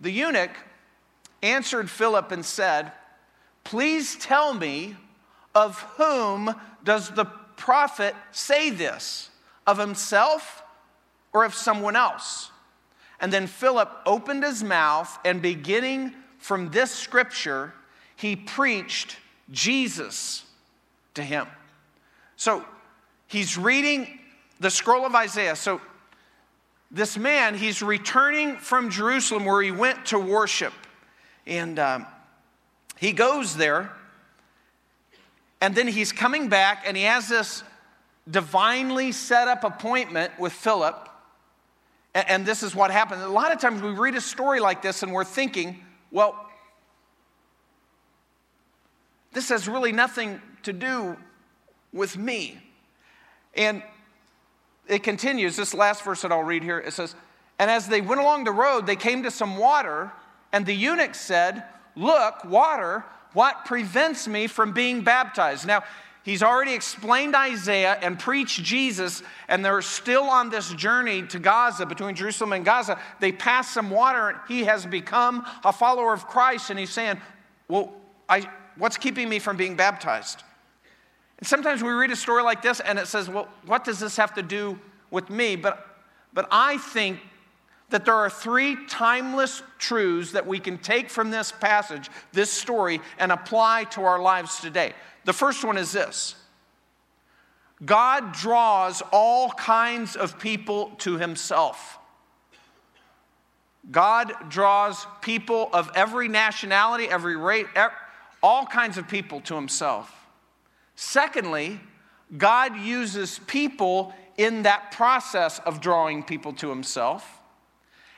The 0.00 0.10
eunuch 0.10 0.50
answered 1.44 1.88
Philip 1.88 2.32
and 2.32 2.44
said, 2.44 2.90
Please 3.62 4.16
tell 4.16 4.52
me 4.52 4.96
of 5.54 5.80
whom 5.96 6.60
does 6.82 7.10
the 7.10 7.26
prophet 7.56 8.16
say 8.32 8.70
this? 8.70 9.30
Of 9.64 9.78
himself 9.78 10.64
or 11.32 11.44
of 11.44 11.54
someone 11.54 11.94
else? 11.94 12.50
And 13.20 13.32
then 13.32 13.46
Philip 13.46 13.92
opened 14.04 14.42
his 14.42 14.64
mouth, 14.64 15.20
and 15.24 15.40
beginning 15.40 16.12
from 16.46 16.70
this 16.70 16.92
scripture, 16.92 17.72
he 18.14 18.36
preached 18.36 19.16
Jesus 19.50 20.44
to 21.14 21.22
him. 21.24 21.48
So 22.36 22.64
he's 23.26 23.58
reading 23.58 24.20
the 24.60 24.70
scroll 24.70 25.04
of 25.04 25.16
Isaiah. 25.16 25.56
So 25.56 25.80
this 26.88 27.18
man, 27.18 27.56
he's 27.56 27.82
returning 27.82 28.58
from 28.58 28.90
Jerusalem 28.90 29.44
where 29.44 29.60
he 29.60 29.72
went 29.72 30.06
to 30.06 30.20
worship. 30.20 30.72
And 31.48 31.80
um, 31.80 32.06
he 32.96 33.10
goes 33.10 33.56
there 33.56 33.90
and 35.60 35.74
then 35.74 35.88
he's 35.88 36.12
coming 36.12 36.48
back 36.48 36.84
and 36.86 36.96
he 36.96 37.02
has 37.02 37.28
this 37.28 37.64
divinely 38.30 39.10
set 39.10 39.48
up 39.48 39.64
appointment 39.64 40.38
with 40.38 40.52
Philip. 40.52 41.08
And 42.14 42.46
this 42.46 42.62
is 42.62 42.72
what 42.72 42.92
happened. 42.92 43.22
A 43.22 43.28
lot 43.28 43.50
of 43.50 43.60
times 43.60 43.82
we 43.82 43.90
read 43.90 44.14
a 44.14 44.20
story 44.20 44.60
like 44.60 44.80
this 44.80 45.02
and 45.02 45.10
we're 45.10 45.24
thinking, 45.24 45.82
well, 46.16 46.34
this 49.34 49.50
has 49.50 49.68
really 49.68 49.92
nothing 49.92 50.40
to 50.62 50.72
do 50.72 51.14
with 51.92 52.16
me. 52.16 52.58
And 53.52 53.82
it 54.88 55.02
continues, 55.02 55.56
this 55.56 55.74
last 55.74 56.02
verse 56.02 56.22
that 56.22 56.32
I'll 56.32 56.42
read 56.42 56.62
here, 56.62 56.78
it 56.78 56.94
says, 56.94 57.14
And 57.58 57.70
as 57.70 57.86
they 57.86 58.00
went 58.00 58.22
along 58.22 58.44
the 58.44 58.50
road, 58.50 58.86
they 58.86 58.96
came 58.96 59.24
to 59.24 59.30
some 59.30 59.58
water, 59.58 60.10
and 60.54 60.64
the 60.64 60.72
eunuch 60.72 61.14
said, 61.14 61.64
Look, 61.94 62.46
water, 62.46 63.04
what 63.34 63.66
prevents 63.66 64.26
me 64.26 64.46
from 64.46 64.72
being 64.72 65.02
baptized? 65.02 65.66
Now, 65.66 65.84
he's 66.26 66.42
already 66.42 66.74
explained 66.74 67.34
Isaiah 67.34 67.96
and 68.02 68.18
preached 68.18 68.62
Jesus, 68.62 69.22
and 69.48 69.64
they're 69.64 69.80
still 69.80 70.24
on 70.24 70.50
this 70.50 70.74
journey 70.74 71.22
to 71.28 71.38
Gaza, 71.38 71.86
between 71.86 72.14
Jerusalem 72.14 72.52
and 72.52 72.64
Gaza. 72.64 72.98
They 73.20 73.32
pass 73.32 73.70
some 73.70 73.88
water, 73.88 74.28
and 74.28 74.38
he 74.46 74.64
has 74.64 74.84
become 74.84 75.46
a 75.64 75.72
follower 75.72 76.12
of 76.12 76.26
Christ, 76.26 76.68
and 76.68 76.78
he's 76.78 76.90
saying, 76.90 77.18
Well, 77.68 77.94
I, 78.28 78.46
what's 78.76 78.98
keeping 78.98 79.30
me 79.30 79.38
from 79.38 79.56
being 79.56 79.76
baptized? 79.76 80.42
And 81.38 81.46
sometimes 81.46 81.82
we 81.82 81.90
read 81.90 82.10
a 82.10 82.16
story 82.16 82.42
like 82.42 82.60
this, 82.60 82.80
and 82.80 82.98
it 82.98 83.06
says, 83.06 83.30
Well, 83.30 83.48
what 83.64 83.84
does 83.84 84.00
this 84.00 84.16
have 84.16 84.34
to 84.34 84.42
do 84.42 84.78
with 85.10 85.30
me? 85.30 85.56
But, 85.56 85.86
but 86.34 86.48
I 86.50 86.76
think 86.76 87.20
that 87.90 88.04
there 88.04 88.14
are 88.14 88.30
three 88.30 88.76
timeless 88.88 89.62
truths 89.78 90.32
that 90.32 90.46
we 90.46 90.58
can 90.58 90.76
take 90.78 91.08
from 91.08 91.30
this 91.30 91.52
passage, 91.52 92.10
this 92.32 92.50
story, 92.50 93.00
and 93.18 93.30
apply 93.30 93.84
to 93.84 94.02
our 94.02 94.20
lives 94.20 94.60
today. 94.60 94.92
The 95.26 95.32
first 95.32 95.64
one 95.64 95.76
is 95.76 95.92
this 95.92 96.36
God 97.84 98.32
draws 98.32 99.02
all 99.12 99.50
kinds 99.50 100.16
of 100.16 100.38
people 100.38 100.92
to 100.98 101.18
himself. 101.18 101.98
God 103.90 104.32
draws 104.48 105.06
people 105.20 105.68
of 105.72 105.90
every 105.94 106.26
nationality, 106.26 107.06
every 107.08 107.36
race, 107.36 107.66
all 108.42 108.66
kinds 108.66 108.98
of 108.98 109.06
people 109.06 109.40
to 109.42 109.54
himself. 109.54 110.12
Secondly, 110.96 111.78
God 112.36 112.76
uses 112.76 113.38
people 113.46 114.12
in 114.36 114.62
that 114.62 114.90
process 114.90 115.60
of 115.60 115.80
drawing 115.80 116.22
people 116.22 116.52
to 116.54 116.68
himself. 116.70 117.40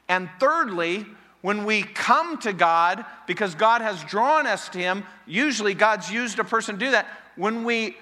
And 0.09 0.31
thirdly, 0.41 1.05
when 1.41 1.65
we 1.65 1.83
come 1.83 2.39
to 2.39 2.53
God, 2.53 3.05
because 3.27 3.55
God 3.55 3.81
has 3.81 4.03
drawn 4.05 4.47
us 4.47 4.69
to 4.71 4.79
Him, 4.79 5.05
usually 5.27 5.75
God's 5.75 6.11
used 6.11 6.39
a 6.39 6.45
person 6.45 6.79
to 6.79 6.85
do 6.85 6.91
that. 6.91 7.07
When 7.37 7.65
we 7.65 7.97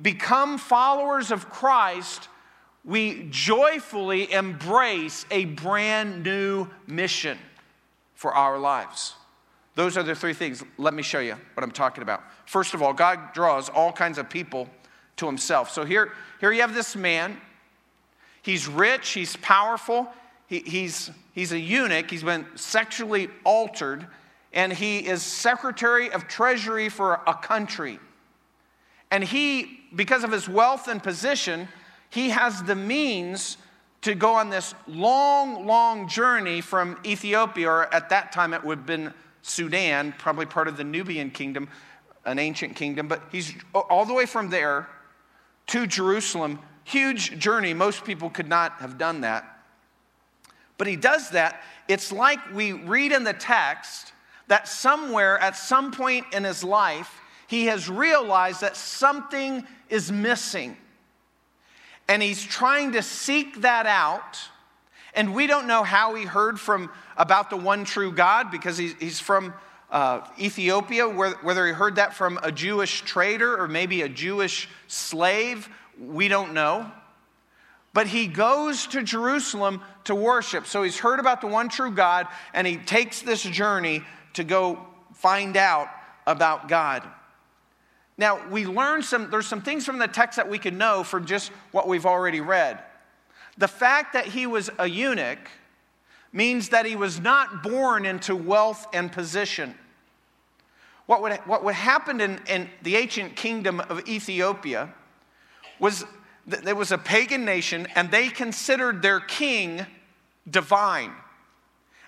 become 0.00 0.58
followers 0.58 1.30
of 1.30 1.48
Christ, 1.48 2.28
we 2.84 3.28
joyfully 3.30 4.30
embrace 4.32 5.24
a 5.30 5.46
brand 5.46 6.24
new 6.24 6.68
mission 6.86 7.38
for 8.14 8.34
our 8.34 8.58
lives. 8.58 9.14
Those 9.74 9.96
are 9.96 10.02
the 10.02 10.14
three 10.14 10.34
things. 10.34 10.62
Let 10.76 10.92
me 10.92 11.02
show 11.02 11.20
you 11.20 11.36
what 11.54 11.64
I'm 11.64 11.70
talking 11.70 12.02
about. 12.02 12.22
First 12.44 12.74
of 12.74 12.82
all, 12.82 12.92
God 12.92 13.32
draws 13.32 13.68
all 13.70 13.92
kinds 13.92 14.18
of 14.18 14.28
people 14.28 14.68
to 15.16 15.26
Himself. 15.26 15.70
So 15.70 15.84
here, 15.84 16.12
here 16.40 16.52
you 16.52 16.60
have 16.60 16.74
this 16.74 16.94
man. 16.94 17.40
He's 18.42 18.68
rich, 18.68 19.10
he's 19.10 19.36
powerful, 19.36 20.08
he, 20.46 20.60
he's, 20.60 21.10
he's 21.32 21.52
a 21.52 21.58
eunuch, 21.58 22.10
he's 22.10 22.22
been 22.22 22.46
sexually 22.54 23.28
altered, 23.44 24.06
and 24.52 24.72
he 24.72 24.98
is 24.98 25.22
Secretary 25.22 26.10
of 26.10 26.28
Treasury 26.28 26.88
for 26.88 27.20
a 27.26 27.34
country. 27.34 27.98
And 29.10 29.22
he, 29.22 29.80
because 29.94 30.24
of 30.24 30.32
his 30.32 30.48
wealth 30.48 30.88
and 30.88 31.02
position, 31.02 31.68
he 32.10 32.30
has 32.30 32.62
the 32.62 32.74
means 32.74 33.56
to 34.02 34.14
go 34.14 34.34
on 34.34 34.50
this 34.50 34.74
long, 34.86 35.66
long 35.66 36.08
journey 36.08 36.60
from 36.60 36.98
Ethiopia, 37.04 37.68
or 37.68 37.94
at 37.94 38.08
that 38.10 38.32
time 38.32 38.52
it 38.52 38.62
would 38.62 38.78
have 38.78 38.86
been 38.86 39.14
Sudan, 39.42 40.14
probably 40.18 40.46
part 40.46 40.68
of 40.68 40.76
the 40.76 40.84
Nubian 40.84 41.30
kingdom, 41.30 41.68
an 42.24 42.38
ancient 42.38 42.76
kingdom, 42.76 43.08
but 43.08 43.22
he's 43.30 43.54
all 43.74 44.04
the 44.04 44.14
way 44.14 44.26
from 44.26 44.50
there 44.50 44.88
to 45.68 45.86
Jerusalem. 45.86 46.58
Huge 46.84 47.38
journey. 47.38 47.74
Most 47.74 48.04
people 48.04 48.30
could 48.30 48.48
not 48.48 48.72
have 48.74 48.98
done 48.98 49.22
that. 49.22 49.51
But 50.82 50.88
he 50.88 50.96
does 50.96 51.30
that. 51.30 51.62
It's 51.86 52.10
like 52.10 52.40
we 52.52 52.72
read 52.72 53.12
in 53.12 53.22
the 53.22 53.32
text 53.32 54.12
that 54.48 54.66
somewhere 54.66 55.38
at 55.38 55.56
some 55.56 55.92
point 55.92 56.26
in 56.34 56.42
his 56.42 56.64
life, 56.64 57.20
he 57.46 57.66
has 57.66 57.88
realized 57.88 58.62
that 58.62 58.76
something 58.76 59.64
is 59.88 60.10
missing. 60.10 60.76
And 62.08 62.20
he's 62.20 62.42
trying 62.42 62.90
to 62.94 63.02
seek 63.02 63.60
that 63.60 63.86
out. 63.86 64.40
And 65.14 65.36
we 65.36 65.46
don't 65.46 65.68
know 65.68 65.84
how 65.84 66.16
he 66.16 66.24
heard 66.24 66.58
from 66.58 66.90
about 67.16 67.48
the 67.48 67.56
one 67.56 67.84
true 67.84 68.10
God 68.10 68.50
because 68.50 68.76
he's, 68.76 69.20
from 69.20 69.54
uh, 69.88 70.26
Ethiopia, 70.36 71.08
whether 71.08 71.64
he 71.64 71.72
heard 71.72 71.94
that 71.94 72.12
from 72.12 72.40
a 72.42 72.50
Jewish 72.50 73.02
trader 73.02 73.56
or 73.56 73.68
maybe 73.68 74.02
a 74.02 74.08
Jewish 74.08 74.68
slave, 74.88 75.68
we 75.96 76.26
don't 76.26 76.52
know. 76.52 76.90
But 77.94 78.06
he 78.06 78.26
goes 78.26 78.86
to 78.88 79.02
Jerusalem 79.02 79.82
to 80.04 80.14
worship. 80.14 80.66
So 80.66 80.82
he's 80.82 80.98
heard 80.98 81.20
about 81.20 81.40
the 81.40 81.46
one 81.46 81.68
true 81.68 81.90
God 81.90 82.26
and 82.54 82.66
he 82.66 82.76
takes 82.76 83.22
this 83.22 83.42
journey 83.42 84.02
to 84.34 84.44
go 84.44 84.78
find 85.14 85.56
out 85.56 85.88
about 86.26 86.68
God. 86.68 87.06
Now, 88.16 88.46
we 88.48 88.66
learn 88.66 89.02
some, 89.02 89.30
there's 89.30 89.46
some 89.46 89.62
things 89.62 89.84
from 89.84 89.98
the 89.98 90.08
text 90.08 90.36
that 90.36 90.48
we 90.48 90.58
can 90.58 90.78
know 90.78 91.02
from 91.02 91.26
just 91.26 91.50
what 91.70 91.88
we've 91.88 92.06
already 92.06 92.40
read. 92.40 92.78
The 93.58 93.68
fact 93.68 94.14
that 94.14 94.26
he 94.26 94.46
was 94.46 94.70
a 94.78 94.86
eunuch 94.86 95.50
means 96.32 96.70
that 96.70 96.86
he 96.86 96.96
was 96.96 97.20
not 97.20 97.62
born 97.62 98.06
into 98.06 98.34
wealth 98.34 98.86
and 98.94 99.12
position. 99.12 99.74
What 101.06 101.20
would, 101.22 101.32
what 101.46 101.64
would 101.64 101.74
happen 101.74 102.20
in, 102.20 102.40
in 102.48 102.70
the 102.82 102.96
ancient 102.96 103.36
kingdom 103.36 103.80
of 103.80 104.08
Ethiopia 104.08 104.94
was 105.78 106.04
there 106.46 106.74
was 106.74 106.92
a 106.92 106.98
pagan 106.98 107.44
nation 107.44 107.86
and 107.94 108.10
they 108.10 108.28
considered 108.28 109.02
their 109.02 109.20
king 109.20 109.86
divine. 110.50 111.12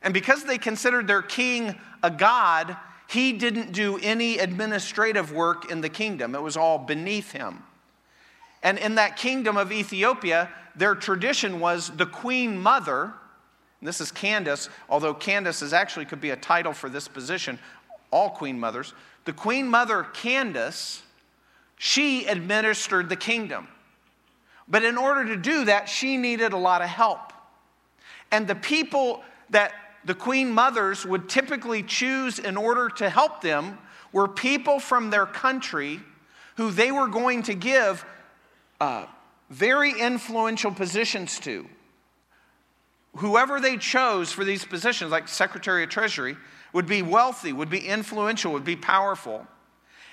And 0.03 0.13
because 0.13 0.45
they 0.45 0.59
considered 0.59 1.07
their 1.07 1.23
king 1.23 1.79
a 2.03 2.11
god, 2.11 2.77
he 3.09 3.33
didn't 3.33 3.73
do 3.73 3.99
any 3.99 4.39
administrative 4.39 5.33
work 5.33 5.71
in 5.71 5.81
the 5.81 5.89
kingdom, 5.89 6.35
it 6.35 6.43
was 6.43 6.57
all 6.57 6.79
beneath 6.79 7.33
him. 7.33 7.63
And 8.63 8.79
in 8.79 8.95
that 8.97 9.17
kingdom 9.17 9.57
of 9.57 9.71
Ethiopia, 9.71 10.51
their 10.75 10.95
tradition 10.95 11.61
was 11.61 11.91
the 11.91 12.07
queen 12.07 12.61
mother. 12.61 13.13
This 13.83 14.01
is 14.01 14.11
Candace, 14.11 14.71
although 14.89 15.13
Candace 15.13 15.61
is 15.61 15.75
actually 15.75 16.07
could 16.07 16.21
be 16.21 16.31
a 16.31 16.37
title 16.37 16.73
for 16.73 16.89
this 16.89 17.07
position, 17.07 17.59
all 18.11 18.31
queen 18.31 18.59
mothers. 18.59 18.95
The 19.27 19.33
queen 19.33 19.69
mother, 19.69 20.05
Candace, 20.15 21.03
she 21.77 22.27
administered 22.27 23.09
the 23.09 23.17
kingdom. 23.17 23.69
But 24.69 24.85
in 24.85 24.97
order 24.97 25.27
to 25.27 25.37
do 25.37 25.67
that, 25.67 25.89
she 25.89 26.17
needed 26.17 26.53
a 26.53 26.57
lot 26.57 26.83
of 26.83 26.89
help. 26.89 27.33
And 28.31 28.47
the 28.47 28.55
people 28.55 29.23
that 29.51 29.73
the 30.05 30.15
queen 30.15 30.51
mothers 30.51 31.05
would 31.05 31.29
typically 31.29 31.83
choose 31.83 32.39
in 32.39 32.57
order 32.57 32.89
to 32.97 33.09
help 33.09 33.41
them 33.41 33.79
were 34.13 34.29
people 34.29 34.79
from 34.79 35.11
their 35.11 35.27
country 35.27 36.01
who 36.57 36.71
they 36.71 36.93
were 36.93 37.09
going 37.09 37.43
to 37.45 37.55
give 37.55 38.05
uh, 38.81 39.07
very 39.51 39.99
influential 39.99 40.71
positions 40.71 41.39
to. 41.41 41.69
Whoever 43.17 43.61
they 43.61 43.77
chose 43.77 44.33
for 44.33 44.45
these 44.45 44.65
positions, 44.65 45.11
like 45.11 45.29
Secretary 45.29 45.85
of 45.85 45.91
Treasury, 45.91 46.37
would 46.73 46.87
be 46.87 47.03
wealthy, 47.03 47.53
would 47.53 47.71
be 47.71 47.79
influential, 47.79 48.53
would 48.53 48.65
be 48.65 48.77
powerful. 48.77 49.47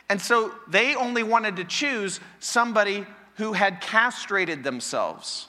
And 0.10 0.22
so 0.22 0.54
they 0.68 0.96
only 0.96 1.24
wanted 1.24 1.56
to 1.56 1.64
choose 1.64 2.20
somebody 2.40 3.06
who 3.36 3.54
had 3.54 3.82
castrated 3.82 4.64
themselves 4.64 5.48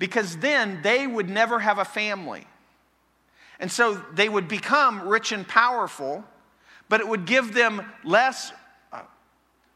because 0.00 0.38
then 0.38 0.80
they 0.82 1.06
would 1.06 1.28
never 1.28 1.60
have 1.60 1.78
a 1.78 1.84
family. 1.84 2.46
And 3.60 3.70
so 3.70 4.02
they 4.14 4.28
would 4.28 4.48
become 4.48 5.06
rich 5.06 5.30
and 5.30 5.46
powerful, 5.46 6.24
but 6.88 7.00
it 7.00 7.06
would 7.06 7.26
give 7.26 7.52
them 7.52 7.82
less 8.02 8.50
uh, 8.92 9.02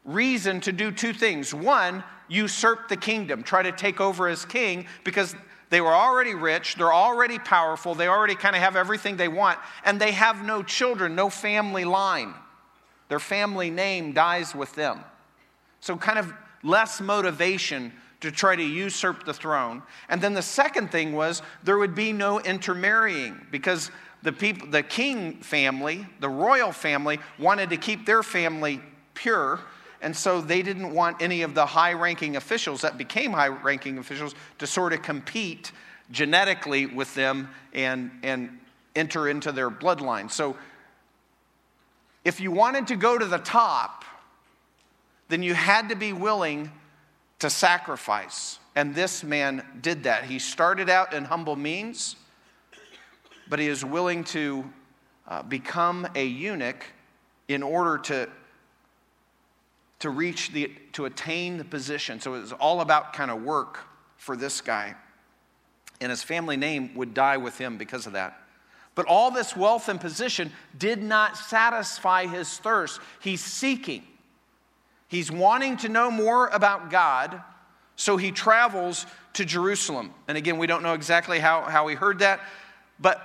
reason 0.03 0.59
to 0.61 0.71
do 0.71 0.91
two 0.91 1.13
things. 1.13 1.53
One, 1.53 2.03
usurp 2.27 2.89
the 2.89 2.97
kingdom, 2.97 3.43
try 3.43 3.61
to 3.61 3.71
take 3.71 4.01
over 4.01 4.27
as 4.27 4.45
king, 4.45 4.87
because 5.03 5.35
they 5.69 5.79
were 5.79 5.93
already 5.93 6.33
rich, 6.33 6.75
they're 6.75 6.91
already 6.91 7.37
powerful, 7.37 7.93
they 7.93 8.07
already 8.07 8.35
kind 8.35 8.55
of 8.55 8.63
have 8.63 8.75
everything 8.75 9.17
they 9.17 9.27
want, 9.27 9.59
and 9.83 10.01
they 10.01 10.11
have 10.11 10.43
no 10.43 10.63
children, 10.63 11.13
no 11.13 11.29
family 11.29 11.85
line. 11.85 12.33
Their 13.09 13.19
family 13.19 13.69
name 13.69 14.13
dies 14.13 14.55
with 14.55 14.73
them. 14.73 15.01
So, 15.81 15.97
kind 15.97 16.17
of 16.17 16.33
less 16.65 16.99
motivation 16.99 17.93
to 18.21 18.31
try 18.31 18.55
to 18.55 18.63
usurp 18.63 19.23
the 19.25 19.33
throne. 19.33 19.83
And 20.09 20.21
then 20.21 20.33
the 20.33 20.41
second 20.41 20.91
thing 20.91 21.13
was 21.13 21.41
there 21.63 21.77
would 21.77 21.95
be 21.95 22.11
no 22.11 22.39
intermarrying 22.39 23.45
because 23.51 23.91
the 24.23 24.31
people 24.31 24.67
the 24.67 24.81
king 24.81 25.33
family, 25.41 26.07
the 26.19 26.29
royal 26.29 26.71
family 26.71 27.19
wanted 27.37 27.69
to 27.69 27.77
keep 27.77 28.05
their 28.05 28.23
family 28.23 28.81
pure. 29.13 29.59
And 30.01 30.15
so 30.15 30.41
they 30.41 30.61
didn't 30.61 30.93
want 30.93 31.21
any 31.21 31.43
of 31.43 31.53
the 31.53 31.65
high 31.65 31.93
ranking 31.93 32.35
officials 32.35 32.81
that 32.81 32.97
became 32.97 33.31
high 33.31 33.47
ranking 33.47 33.97
officials 33.97 34.33
to 34.59 34.67
sort 34.67 34.93
of 34.93 35.01
compete 35.01 35.71
genetically 36.11 36.85
with 36.85 37.13
them 37.15 37.49
and, 37.73 38.11
and 38.23 38.59
enter 38.95 39.27
into 39.27 39.51
their 39.51 39.69
bloodline. 39.69 40.31
So 40.31 40.55
if 42.23 42.39
you 42.39 42.51
wanted 42.51 42.87
to 42.87 42.95
go 42.95 43.17
to 43.17 43.25
the 43.25 43.37
top, 43.39 44.04
then 45.27 45.43
you 45.43 45.53
had 45.53 45.89
to 45.89 45.95
be 45.95 46.13
willing 46.13 46.71
to 47.39 47.49
sacrifice. 47.49 48.59
And 48.75 48.93
this 48.93 49.23
man 49.23 49.65
did 49.81 50.03
that. 50.03 50.25
He 50.25 50.39
started 50.39 50.89
out 50.89 51.13
in 51.13 51.25
humble 51.25 51.55
means, 51.55 52.15
but 53.49 53.59
he 53.59 53.67
is 53.67 53.85
willing 53.85 54.23
to 54.25 54.65
uh, 55.27 55.43
become 55.43 56.07
a 56.15 56.25
eunuch 56.25 56.85
in 57.47 57.63
order 57.63 57.97
to, 57.97 58.29
to 59.99 60.09
reach 60.09 60.51
the, 60.51 60.71
to 60.93 61.05
attain 61.05 61.57
the 61.57 61.63
position. 61.63 62.19
So 62.19 62.35
it 62.35 62.41
was 62.41 62.53
all 62.53 62.81
about 62.81 63.13
kind 63.13 63.31
of 63.31 63.43
work 63.43 63.79
for 64.17 64.35
this 64.35 64.61
guy. 64.61 64.95
And 66.01 66.09
his 66.09 66.23
family 66.23 66.57
name 66.57 66.91
would 66.95 67.13
die 67.13 67.37
with 67.37 67.57
him 67.57 67.77
because 67.77 68.05
of 68.07 68.13
that. 68.13 68.41
But 68.95 69.07
all 69.07 69.31
this 69.31 69.55
wealth 69.55 69.89
and 69.89 69.99
position 69.99 70.51
did 70.77 71.01
not 71.03 71.37
satisfy 71.37 72.27
his 72.27 72.57
thirst. 72.57 72.99
He's 73.19 73.43
seeking. 73.43 74.03
He's 75.07 75.31
wanting 75.31 75.77
to 75.77 75.89
know 75.89 76.09
more 76.09 76.47
about 76.47 76.89
God, 76.89 77.41
so 77.95 78.17
he 78.17 78.31
travels 78.31 79.05
to 79.33 79.45
Jerusalem. 79.45 80.13
And 80.27 80.37
again, 80.37 80.57
we 80.57 80.67
don't 80.67 80.83
know 80.83 80.93
exactly 80.93 81.39
how, 81.39 81.61
how 81.61 81.87
he 81.87 81.95
heard 81.95 82.19
that, 82.19 82.41
but 82.99 83.21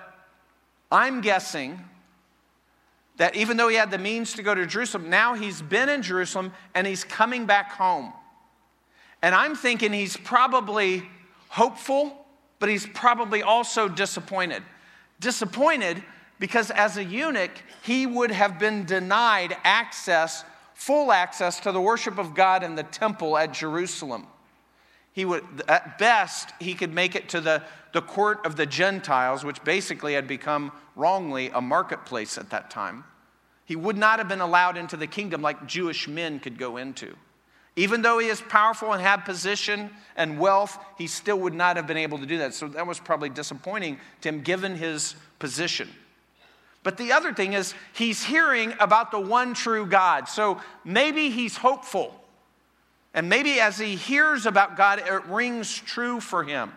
I'm 0.90 1.20
guessing 1.20 1.78
that 3.16 3.36
even 3.36 3.56
though 3.56 3.68
he 3.68 3.76
had 3.76 3.90
the 3.90 3.98
means 3.98 4.34
to 4.34 4.42
go 4.42 4.54
to 4.54 4.66
Jerusalem, 4.66 5.10
now 5.10 5.34
he's 5.34 5.62
been 5.62 5.88
in 5.88 6.02
Jerusalem 6.02 6.52
and 6.74 6.86
he's 6.86 7.04
coming 7.04 7.46
back 7.46 7.72
home. 7.72 8.12
And 9.22 9.34
I'm 9.34 9.54
thinking 9.54 9.92
he's 9.92 10.16
probably 10.16 11.02
hopeful, 11.48 12.26
but 12.58 12.68
he's 12.68 12.86
probably 12.86 13.42
also 13.42 13.88
disappointed. 13.88 14.62
Disappointed 15.20 16.02
because 16.38 16.70
as 16.70 16.96
a 16.96 17.04
eunuch, 17.04 17.50
he 17.82 18.06
would 18.06 18.30
have 18.30 18.58
been 18.58 18.86
denied 18.86 19.56
access 19.62 20.44
full 20.80 21.12
access 21.12 21.60
to 21.60 21.72
the 21.72 21.80
worship 21.80 22.16
of 22.16 22.34
God 22.34 22.62
in 22.62 22.74
the 22.74 22.82
temple 22.82 23.36
at 23.36 23.52
Jerusalem. 23.52 24.26
He 25.12 25.26
would, 25.26 25.44
at 25.68 25.98
best, 25.98 26.54
he 26.58 26.72
could 26.72 26.94
make 26.94 27.14
it 27.14 27.28
to 27.28 27.40
the, 27.42 27.62
the 27.92 28.00
court 28.00 28.46
of 28.46 28.56
the 28.56 28.64
Gentiles, 28.64 29.44
which 29.44 29.62
basically 29.62 30.14
had 30.14 30.26
become 30.26 30.72
wrongly 30.96 31.50
a 31.52 31.60
marketplace 31.60 32.38
at 32.38 32.48
that 32.48 32.70
time. 32.70 33.04
He 33.66 33.76
would 33.76 33.98
not 33.98 34.20
have 34.20 34.28
been 34.28 34.40
allowed 34.40 34.78
into 34.78 34.96
the 34.96 35.06
kingdom 35.06 35.42
like 35.42 35.66
Jewish 35.66 36.08
men 36.08 36.40
could 36.40 36.56
go 36.56 36.78
into. 36.78 37.14
Even 37.76 38.00
though 38.00 38.18
he 38.18 38.28
is 38.28 38.40
powerful 38.40 38.94
and 38.94 39.02
had 39.02 39.18
position 39.26 39.90
and 40.16 40.38
wealth, 40.38 40.82
he 40.96 41.06
still 41.06 41.40
would 41.40 41.54
not 41.54 41.76
have 41.76 41.86
been 41.86 41.98
able 41.98 42.16
to 42.18 42.26
do 42.26 42.38
that. 42.38 42.54
So 42.54 42.68
that 42.68 42.86
was 42.86 42.98
probably 42.98 43.28
disappointing 43.28 43.98
to 44.22 44.30
him 44.30 44.40
given 44.40 44.76
his 44.76 45.14
position. 45.38 45.90
But 46.82 46.96
the 46.96 47.12
other 47.12 47.34
thing 47.34 47.52
is, 47.52 47.74
he's 47.92 48.24
hearing 48.24 48.74
about 48.80 49.10
the 49.10 49.20
one 49.20 49.54
true 49.54 49.84
God. 49.84 50.28
So 50.28 50.60
maybe 50.84 51.30
he's 51.30 51.56
hopeful. 51.56 52.14
And 53.12 53.28
maybe 53.28 53.60
as 53.60 53.78
he 53.78 53.96
hears 53.96 54.46
about 54.46 54.76
God, 54.76 55.00
it 55.00 55.26
rings 55.26 55.74
true 55.74 56.20
for 56.20 56.44
him. 56.44 56.72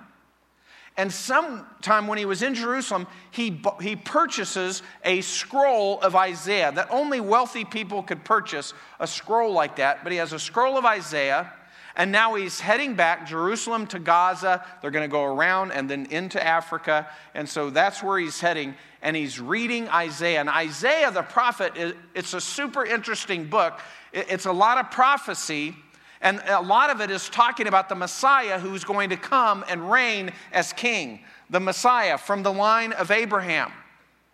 And 0.95 1.11
sometime 1.11 2.07
when 2.07 2.19
he 2.19 2.25
was 2.25 2.43
in 2.43 2.53
Jerusalem, 2.53 3.07
he, 3.31 3.61
he 3.81 3.95
purchases 3.95 4.83
a 5.03 5.21
scroll 5.21 5.99
of 6.01 6.15
Isaiah 6.15 6.71
that 6.71 6.91
only 6.91 7.19
wealthy 7.19 7.65
people 7.65 8.03
could 8.03 8.23
purchase 8.23 8.73
a 8.99 9.07
scroll 9.07 9.53
like 9.53 9.77
that. 9.77 10.03
But 10.03 10.11
he 10.11 10.19
has 10.19 10.33
a 10.33 10.39
scroll 10.39 10.77
of 10.77 10.85
Isaiah 10.85 11.51
and 11.95 12.11
now 12.11 12.33
he's 12.33 12.59
heading 12.59 12.95
back, 12.95 13.27
Jerusalem 13.27 13.85
to 13.87 13.99
Gaza. 13.99 14.65
They're 14.81 14.91
going 14.91 15.07
to 15.07 15.11
go 15.11 15.23
around 15.23 15.71
and 15.71 15.87
then 15.87 16.07
into 16.07 16.43
Africa. 16.43 17.07
And 17.35 17.47
so 17.47 17.69
that's 17.69 18.01
where 18.01 18.17
he's 18.17 18.39
heading. 18.39 18.73
And 19.03 19.15
he's 19.15 19.39
reading 19.39 19.87
Isaiah. 19.89 20.39
And 20.39 20.49
Isaiah 20.49 21.11
the 21.11 21.21
prophet, 21.21 21.73
it's 22.15 22.33
a 22.33 22.41
super 22.41 22.83
interesting 22.83 23.45
book. 23.45 23.79
It's 24.11 24.47
a 24.47 24.51
lot 24.51 24.79
of 24.79 24.89
prophecy. 24.89 25.75
And 26.19 26.41
a 26.47 26.61
lot 26.61 26.89
of 26.89 26.99
it 26.99 27.11
is 27.11 27.29
talking 27.29 27.67
about 27.67 27.89
the 27.89 27.95
Messiah 27.95 28.57
who's 28.57 28.83
going 28.83 29.11
to 29.11 29.17
come 29.17 29.63
and 29.67 29.91
reign 29.91 30.31
as 30.51 30.73
king. 30.73 31.19
The 31.51 31.59
Messiah 31.59 32.17
from 32.17 32.41
the 32.41 32.53
line 32.53 32.93
of 32.93 33.11
Abraham. 33.11 33.71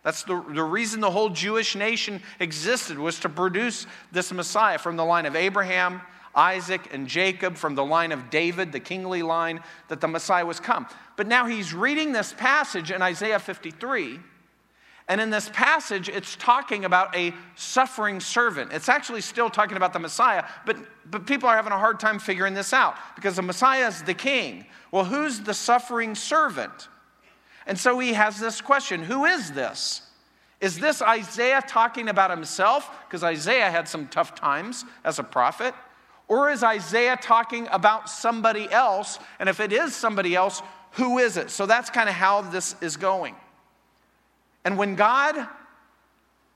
That's 0.02 0.22
the, 0.22 0.42
the 0.48 0.62
reason 0.62 1.00
the 1.02 1.10
whole 1.10 1.28
Jewish 1.28 1.76
nation 1.76 2.22
existed, 2.38 2.98
was 2.98 3.18
to 3.20 3.28
produce 3.28 3.86
this 4.12 4.32
Messiah 4.32 4.78
from 4.78 4.96
the 4.96 5.04
line 5.04 5.26
of 5.26 5.36
Abraham 5.36 6.00
Isaac 6.34 6.88
and 6.92 7.08
Jacob 7.08 7.56
from 7.56 7.74
the 7.74 7.84
line 7.84 8.12
of 8.12 8.30
David, 8.30 8.72
the 8.72 8.80
kingly 8.80 9.22
line, 9.22 9.60
that 9.88 10.00
the 10.00 10.08
Messiah 10.08 10.46
was 10.46 10.60
come. 10.60 10.86
But 11.16 11.26
now 11.26 11.46
he's 11.46 11.74
reading 11.74 12.12
this 12.12 12.32
passage 12.32 12.90
in 12.90 13.02
Isaiah 13.02 13.38
53, 13.38 14.20
And 15.08 15.20
in 15.20 15.30
this 15.30 15.48
passage, 15.48 16.08
it's 16.08 16.36
talking 16.36 16.84
about 16.84 17.16
a 17.16 17.34
suffering 17.56 18.20
servant. 18.20 18.72
It's 18.72 18.88
actually 18.88 19.22
still 19.22 19.50
talking 19.50 19.76
about 19.76 19.92
the 19.92 19.98
Messiah, 19.98 20.44
but, 20.64 20.76
but 21.10 21.26
people 21.26 21.48
are 21.48 21.56
having 21.56 21.72
a 21.72 21.78
hard 21.78 21.98
time 21.98 22.20
figuring 22.20 22.54
this 22.54 22.72
out 22.72 22.94
because 23.16 23.36
the 23.36 23.42
Messiah 23.42 23.88
is 23.88 24.02
the 24.02 24.14
king. 24.14 24.66
Well, 24.92 25.04
who's 25.04 25.40
the 25.40 25.54
suffering 25.54 26.14
servant? 26.14 26.88
And 27.66 27.78
so 27.78 27.98
he 27.98 28.12
has 28.12 28.38
this 28.38 28.60
question 28.60 29.02
Who 29.02 29.24
is 29.24 29.50
this? 29.52 30.02
Is 30.60 30.78
this 30.78 31.00
Isaiah 31.00 31.62
talking 31.66 32.08
about 32.08 32.30
himself? 32.30 32.90
Because 33.06 33.24
Isaiah 33.24 33.70
had 33.70 33.88
some 33.88 34.08
tough 34.08 34.34
times 34.34 34.84
as 35.04 35.18
a 35.18 35.24
prophet. 35.24 35.74
Or 36.30 36.48
is 36.48 36.62
Isaiah 36.62 37.18
talking 37.20 37.66
about 37.72 38.08
somebody 38.08 38.70
else? 38.70 39.18
And 39.40 39.48
if 39.48 39.58
it 39.58 39.72
is 39.72 39.96
somebody 39.96 40.36
else, 40.36 40.62
who 40.92 41.18
is 41.18 41.36
it? 41.36 41.50
So 41.50 41.66
that's 41.66 41.90
kind 41.90 42.08
of 42.08 42.14
how 42.14 42.42
this 42.42 42.76
is 42.80 42.96
going. 42.96 43.34
And 44.64 44.78
when 44.78 44.94
God, 44.94 45.48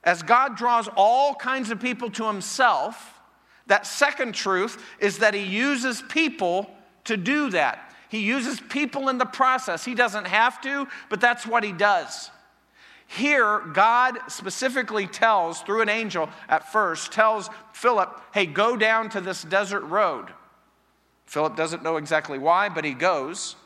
as 0.04 0.22
God 0.22 0.56
draws 0.56 0.88
all 0.96 1.34
kinds 1.34 1.72
of 1.72 1.80
people 1.80 2.08
to 2.12 2.24
himself, 2.28 3.18
that 3.66 3.84
second 3.84 4.36
truth 4.36 4.80
is 5.00 5.18
that 5.18 5.34
he 5.34 5.42
uses 5.42 6.02
people 6.02 6.70
to 7.06 7.16
do 7.16 7.50
that. 7.50 7.92
He 8.10 8.20
uses 8.20 8.60
people 8.60 9.08
in 9.08 9.18
the 9.18 9.26
process. 9.26 9.84
He 9.84 9.96
doesn't 9.96 10.28
have 10.28 10.60
to, 10.60 10.86
but 11.10 11.20
that's 11.20 11.48
what 11.48 11.64
he 11.64 11.72
does. 11.72 12.30
Here, 13.06 13.60
God 13.60 14.18
specifically 14.28 15.06
tells, 15.06 15.60
through 15.60 15.82
an 15.82 15.88
angel 15.88 16.28
at 16.48 16.72
first, 16.72 17.12
tells 17.12 17.50
Philip, 17.72 18.20
hey, 18.32 18.46
go 18.46 18.76
down 18.76 19.10
to 19.10 19.20
this 19.20 19.42
desert 19.42 19.82
road. 19.82 20.32
Philip 21.26 21.56
doesn't 21.56 21.82
know 21.82 21.96
exactly 21.96 22.38
why, 22.38 22.68
but 22.68 22.84
he 22.84 22.92
goes. 22.92 23.56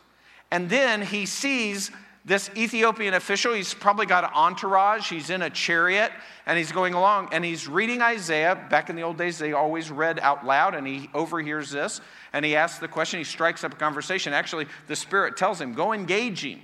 And 0.51 0.68
then 0.68 1.03
he 1.03 1.27
sees 1.27 1.90
this 2.29 2.51
Ethiopian 2.57 3.14
official, 3.14 3.55
he's 3.55 3.72
probably 3.72 4.05
got 4.05 4.22
an 4.22 4.31
entourage. 4.35 5.09
He's 5.09 5.31
in 5.31 5.40
a 5.40 5.48
chariot 5.48 6.12
and 6.44 6.59
he's 6.59 6.72
going 6.72 6.92
along 6.92 7.31
and 7.33 7.42
he's 7.42 7.66
reading 7.66 8.03
Isaiah. 8.03 8.66
Back 8.68 8.90
in 8.90 8.96
the 8.96 9.03
old 9.03 9.16
days, 9.16 9.38
they 9.38 9.55
always 9.55 9.90
read 9.90 10.20
out 10.20 10.44
loud 10.44 10.74
and 10.74 10.87
he 10.87 11.09
overhears 11.14 11.70
this 11.70 12.03
and 12.35 12.44
he 12.44 12.55
asks 12.55 12.81
the 12.81 12.88
question. 12.88 13.18
He 13.18 13.24
strikes 13.24 13.64
up 13.64 13.72
a 13.72 13.77
conversation. 13.77 14.35
Actually, 14.35 14.66
the 14.88 14.96
Spirit 14.96 15.38
tells 15.38 15.59
him, 15.59 15.72
Go 15.72 15.94
engage 15.94 16.44
him. 16.44 16.61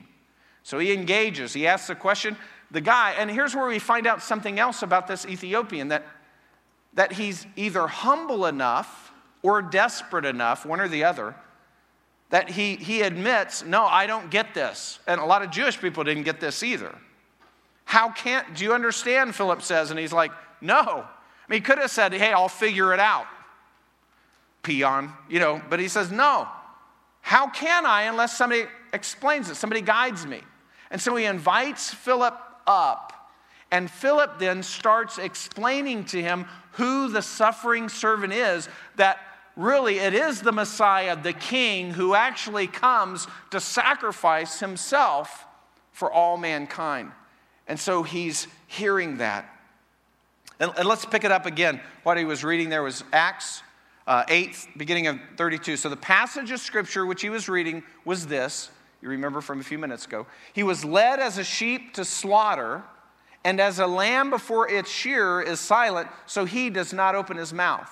So 0.64 0.78
he 0.78 0.92
engages. 0.92 1.54
He 1.54 1.66
asks 1.66 1.88
the 1.88 1.94
question. 1.94 2.36
The 2.74 2.80
guy, 2.80 3.14
and 3.16 3.30
here's 3.30 3.54
where 3.54 3.68
we 3.68 3.78
find 3.78 4.04
out 4.04 4.20
something 4.20 4.58
else 4.58 4.82
about 4.82 5.06
this 5.06 5.24
Ethiopian 5.26 5.88
that, 5.88 6.04
that 6.94 7.12
he's 7.12 7.46
either 7.54 7.86
humble 7.86 8.46
enough 8.46 9.12
or 9.42 9.62
desperate 9.62 10.24
enough, 10.24 10.66
one 10.66 10.80
or 10.80 10.88
the 10.88 11.04
other, 11.04 11.36
that 12.30 12.50
he, 12.50 12.74
he 12.74 13.02
admits, 13.02 13.64
no, 13.64 13.84
I 13.84 14.08
don't 14.08 14.28
get 14.28 14.54
this. 14.54 14.98
And 15.06 15.20
a 15.20 15.24
lot 15.24 15.42
of 15.42 15.52
Jewish 15.52 15.80
people 15.80 16.02
didn't 16.02 16.24
get 16.24 16.40
this 16.40 16.64
either. 16.64 16.92
How 17.84 18.10
can't, 18.10 18.56
do 18.56 18.64
you 18.64 18.74
understand? 18.74 19.36
Philip 19.36 19.62
says, 19.62 19.92
and 19.92 20.00
he's 20.00 20.12
like, 20.12 20.32
no. 20.60 20.74
I 20.74 21.06
mean, 21.48 21.58
he 21.58 21.60
could 21.60 21.78
have 21.78 21.92
said, 21.92 22.12
hey, 22.12 22.32
I'll 22.32 22.48
figure 22.48 22.92
it 22.92 22.98
out. 22.98 23.26
Peon, 24.64 25.12
you 25.30 25.38
know, 25.38 25.62
but 25.70 25.78
he 25.78 25.86
says, 25.86 26.10
no. 26.10 26.48
How 27.20 27.48
can 27.48 27.86
I 27.86 28.02
unless 28.02 28.36
somebody 28.36 28.64
explains 28.92 29.48
it, 29.48 29.54
somebody 29.54 29.80
guides 29.80 30.26
me? 30.26 30.40
And 30.90 31.00
so 31.00 31.14
he 31.14 31.24
invites 31.24 31.94
Philip 31.94 32.36
up, 32.66 33.12
and 33.70 33.90
Philip 33.90 34.38
then 34.38 34.62
starts 34.62 35.18
explaining 35.18 36.04
to 36.06 36.22
him 36.22 36.46
who 36.72 37.08
the 37.08 37.22
suffering 37.22 37.88
servant 37.88 38.32
is 38.32 38.68
that 38.96 39.18
really 39.56 39.98
it 39.98 40.14
is 40.14 40.42
the 40.42 40.52
Messiah, 40.52 41.16
the 41.16 41.32
King, 41.32 41.90
who 41.90 42.14
actually 42.14 42.66
comes 42.66 43.26
to 43.50 43.60
sacrifice 43.60 44.60
himself 44.60 45.44
for 45.92 46.10
all 46.10 46.36
mankind. 46.36 47.12
And 47.66 47.78
so 47.78 48.02
he's 48.02 48.46
hearing 48.66 49.18
that. 49.18 49.48
And, 50.60 50.72
and 50.76 50.86
let's 50.86 51.04
pick 51.04 51.24
it 51.24 51.32
up 51.32 51.46
again. 51.46 51.80
What 52.02 52.16
he 52.16 52.24
was 52.24 52.44
reading 52.44 52.68
there 52.68 52.82
was 52.82 53.02
Acts 53.12 53.62
uh, 54.06 54.24
8, 54.28 54.68
beginning 54.76 55.06
of 55.06 55.18
32. 55.36 55.76
So 55.76 55.88
the 55.88 55.96
passage 55.96 56.50
of 56.50 56.60
scripture 56.60 57.06
which 57.06 57.22
he 57.22 57.30
was 57.30 57.48
reading 57.48 57.82
was 58.04 58.26
this. 58.26 58.70
You 59.04 59.10
remember 59.10 59.42
from 59.42 59.60
a 59.60 59.62
few 59.62 59.78
minutes 59.78 60.06
ago. 60.06 60.26
He 60.54 60.62
was 60.62 60.82
led 60.82 61.20
as 61.20 61.36
a 61.36 61.44
sheep 61.44 61.92
to 61.92 62.06
slaughter, 62.06 62.82
and 63.44 63.60
as 63.60 63.78
a 63.78 63.86
lamb 63.86 64.30
before 64.30 64.66
its 64.66 64.90
shearer 64.90 65.42
is 65.42 65.60
silent, 65.60 66.08
so 66.24 66.46
he 66.46 66.70
does 66.70 66.94
not 66.94 67.14
open 67.14 67.36
his 67.36 67.52
mouth. 67.52 67.90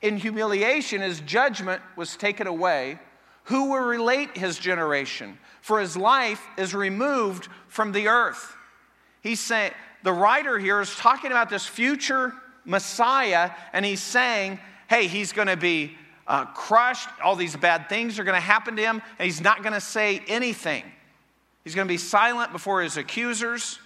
In 0.00 0.16
humiliation, 0.16 1.02
his 1.02 1.20
judgment 1.20 1.82
was 1.94 2.16
taken 2.16 2.46
away. 2.46 2.98
Who 3.44 3.72
will 3.72 3.80
relate 3.80 4.34
his 4.34 4.58
generation? 4.58 5.38
For 5.60 5.78
his 5.78 5.94
life 5.94 6.42
is 6.56 6.74
removed 6.74 7.48
from 7.68 7.92
the 7.92 8.08
earth. 8.08 8.56
He's 9.20 9.40
saying, 9.40 9.72
the 10.04 10.12
writer 10.14 10.58
here 10.58 10.80
is 10.80 10.94
talking 10.96 11.32
about 11.32 11.50
this 11.50 11.66
future 11.66 12.32
Messiah, 12.64 13.50
and 13.74 13.84
he's 13.84 14.02
saying, 14.02 14.58
hey, 14.88 15.06
he's 15.06 15.32
going 15.34 15.48
to 15.48 15.56
be 15.58 15.98
uh, 16.26 16.46
crushed. 16.46 17.08
All 17.22 17.36
these 17.36 17.56
bad 17.56 17.88
things 17.88 18.18
are 18.18 18.24
going 18.24 18.36
to 18.36 18.40
happen 18.40 18.76
to 18.76 18.82
him, 18.82 19.02
and 19.18 19.26
he's 19.26 19.40
not 19.40 19.62
going 19.62 19.72
to 19.72 19.80
say 19.80 20.22
anything. 20.28 20.84
He's 21.64 21.74
going 21.74 21.88
to 21.88 21.92
be 21.92 21.98
silent 21.98 22.52
before 22.52 22.82
his 22.82 22.96
accusers. 22.96 23.78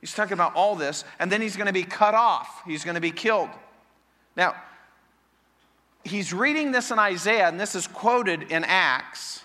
He's 0.00 0.14
talking 0.14 0.34
about 0.34 0.54
all 0.54 0.76
this, 0.76 1.04
and 1.18 1.30
then 1.30 1.40
he's 1.40 1.56
going 1.56 1.66
to 1.66 1.72
be 1.72 1.82
cut 1.82 2.14
off. 2.14 2.62
He's 2.64 2.84
going 2.84 2.94
to 2.94 3.00
be 3.00 3.10
killed. 3.10 3.48
Now, 4.36 4.54
he's 6.04 6.32
reading 6.32 6.70
this 6.70 6.90
in 6.90 6.98
Isaiah, 6.98 7.48
and 7.48 7.58
this 7.58 7.74
is 7.74 7.86
quoted 7.86 8.52
in 8.52 8.64
Acts, 8.64 9.42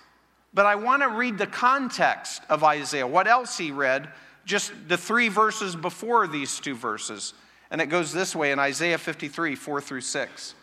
but 0.53 0.67
I 0.67 0.75
want 0.75 1.01
to 1.01 1.09
read 1.09 1.39
the 1.39 1.47
context 1.47 2.43
of 2.49 2.63
Isaiah, 2.63 3.07
what 3.07 3.27
else 3.27 3.57
he 3.57 3.71
read, 3.71 4.07
just 4.45 4.71
the 4.87 4.97
three 4.97 5.29
verses 5.29 5.75
before 5.75 6.27
these 6.27 6.59
two 6.59 6.75
verses. 6.75 7.33
And 7.71 7.81
it 7.81 7.87
goes 7.87 8.13
this 8.13 8.35
way 8.35 8.51
in 8.51 8.59
Isaiah 8.59 8.99
53, 8.99 9.55
4 9.55 9.81
through 9.81 10.01
6. 10.01 10.55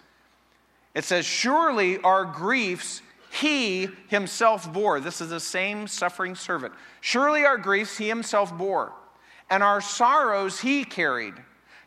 It 0.95 1.05
says, 1.05 1.25
Surely 1.25 1.99
our 1.99 2.25
griefs 2.25 3.03
he 3.33 3.89
himself 4.09 4.73
bore. 4.73 5.01
This 5.01 5.21
is 5.21 5.31
the 5.31 5.41
same 5.41 5.87
suffering 5.87 6.35
servant. 6.35 6.75
Surely 7.01 7.45
our 7.45 7.59
griefs 7.59 7.97
he 7.97 8.09
himself 8.09 8.57
bore, 8.57 8.93
and 9.49 9.63
our 9.63 9.81
sorrows 9.81 10.61
he 10.61 10.85
carried. 10.85 11.35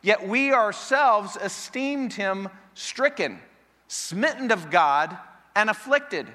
Yet 0.02 0.28
we 0.28 0.54
ourselves 0.54 1.38
esteemed 1.38 2.14
him 2.14 2.50
stricken 2.74 3.40
smitten 3.94 4.52
of 4.52 4.72
God, 4.72 5.16
and 5.56 5.70
afflicted. 5.70 6.28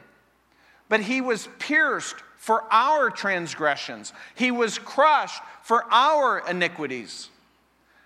But 0.89 1.01
he 1.01 1.21
was 1.21 1.49
pierced 1.59 2.15
for 2.37 2.65
our 2.73 3.11
transgressions, 3.11 4.13
he 4.37 4.53
was 4.53 4.79
crushed 4.79 5.43
for 5.63 5.85
our 5.91 6.39
iniquities. 6.49 7.31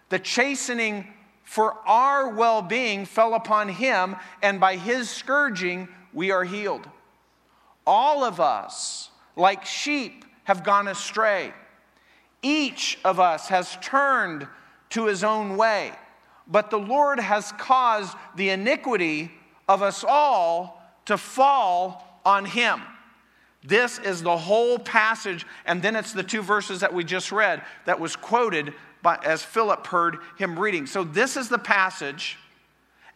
The 0.09 0.19
chastening 0.19 1.13
for 1.53 1.77
our 1.87 2.31
well 2.31 2.63
being 2.63 3.05
fell 3.05 3.35
upon 3.35 3.69
him, 3.69 4.17
and 4.41 4.59
by 4.59 4.75
his 4.75 5.11
scourging 5.11 5.87
we 6.15 6.31
are 6.31 6.45
healed. 6.45 6.89
All 7.87 8.25
of 8.25 8.41
us, 8.41 9.11
like 9.37 9.67
sheep, 9.67 10.25
have 10.45 10.65
gone 10.65 10.89
astray. 10.89 11.53
Each 12.41 12.99
of 13.05 13.21
us 13.21 13.49
has 13.49 13.77
turned 13.83 14.49
to 14.91 15.05
his 15.05 15.23
own 15.23 15.59
way, 15.59 15.93
but 16.49 16.71
the 16.71 16.79
Lord 16.79 17.21
has 17.21 17.53
caused 17.53 18.17
the 18.35 18.49
iniquity 18.49 19.31
of 19.69 19.83
us 19.83 20.07
all 20.09 20.83
to 21.05 21.19
fall 21.19 22.19
on 22.25 22.47
him. 22.47 22.81
This 23.63 23.99
is 23.99 24.23
the 24.23 24.39
whole 24.39 24.79
passage, 24.79 25.45
and 25.67 25.83
then 25.83 25.97
it's 25.97 26.15
the 26.15 26.23
two 26.23 26.41
verses 26.41 26.81
that 26.81 26.95
we 26.95 27.05
just 27.05 27.31
read 27.31 27.63
that 27.85 28.01
was 28.01 28.17
quoted 28.17 28.73
by, 29.03 29.19
as 29.25 29.43
Philip 29.43 29.87
heard 29.87 30.19
him 30.39 30.59
reading. 30.59 30.87
So, 30.87 31.05
this 31.05 31.37
is 31.37 31.49
the 31.49 31.59
passage, 31.59 32.39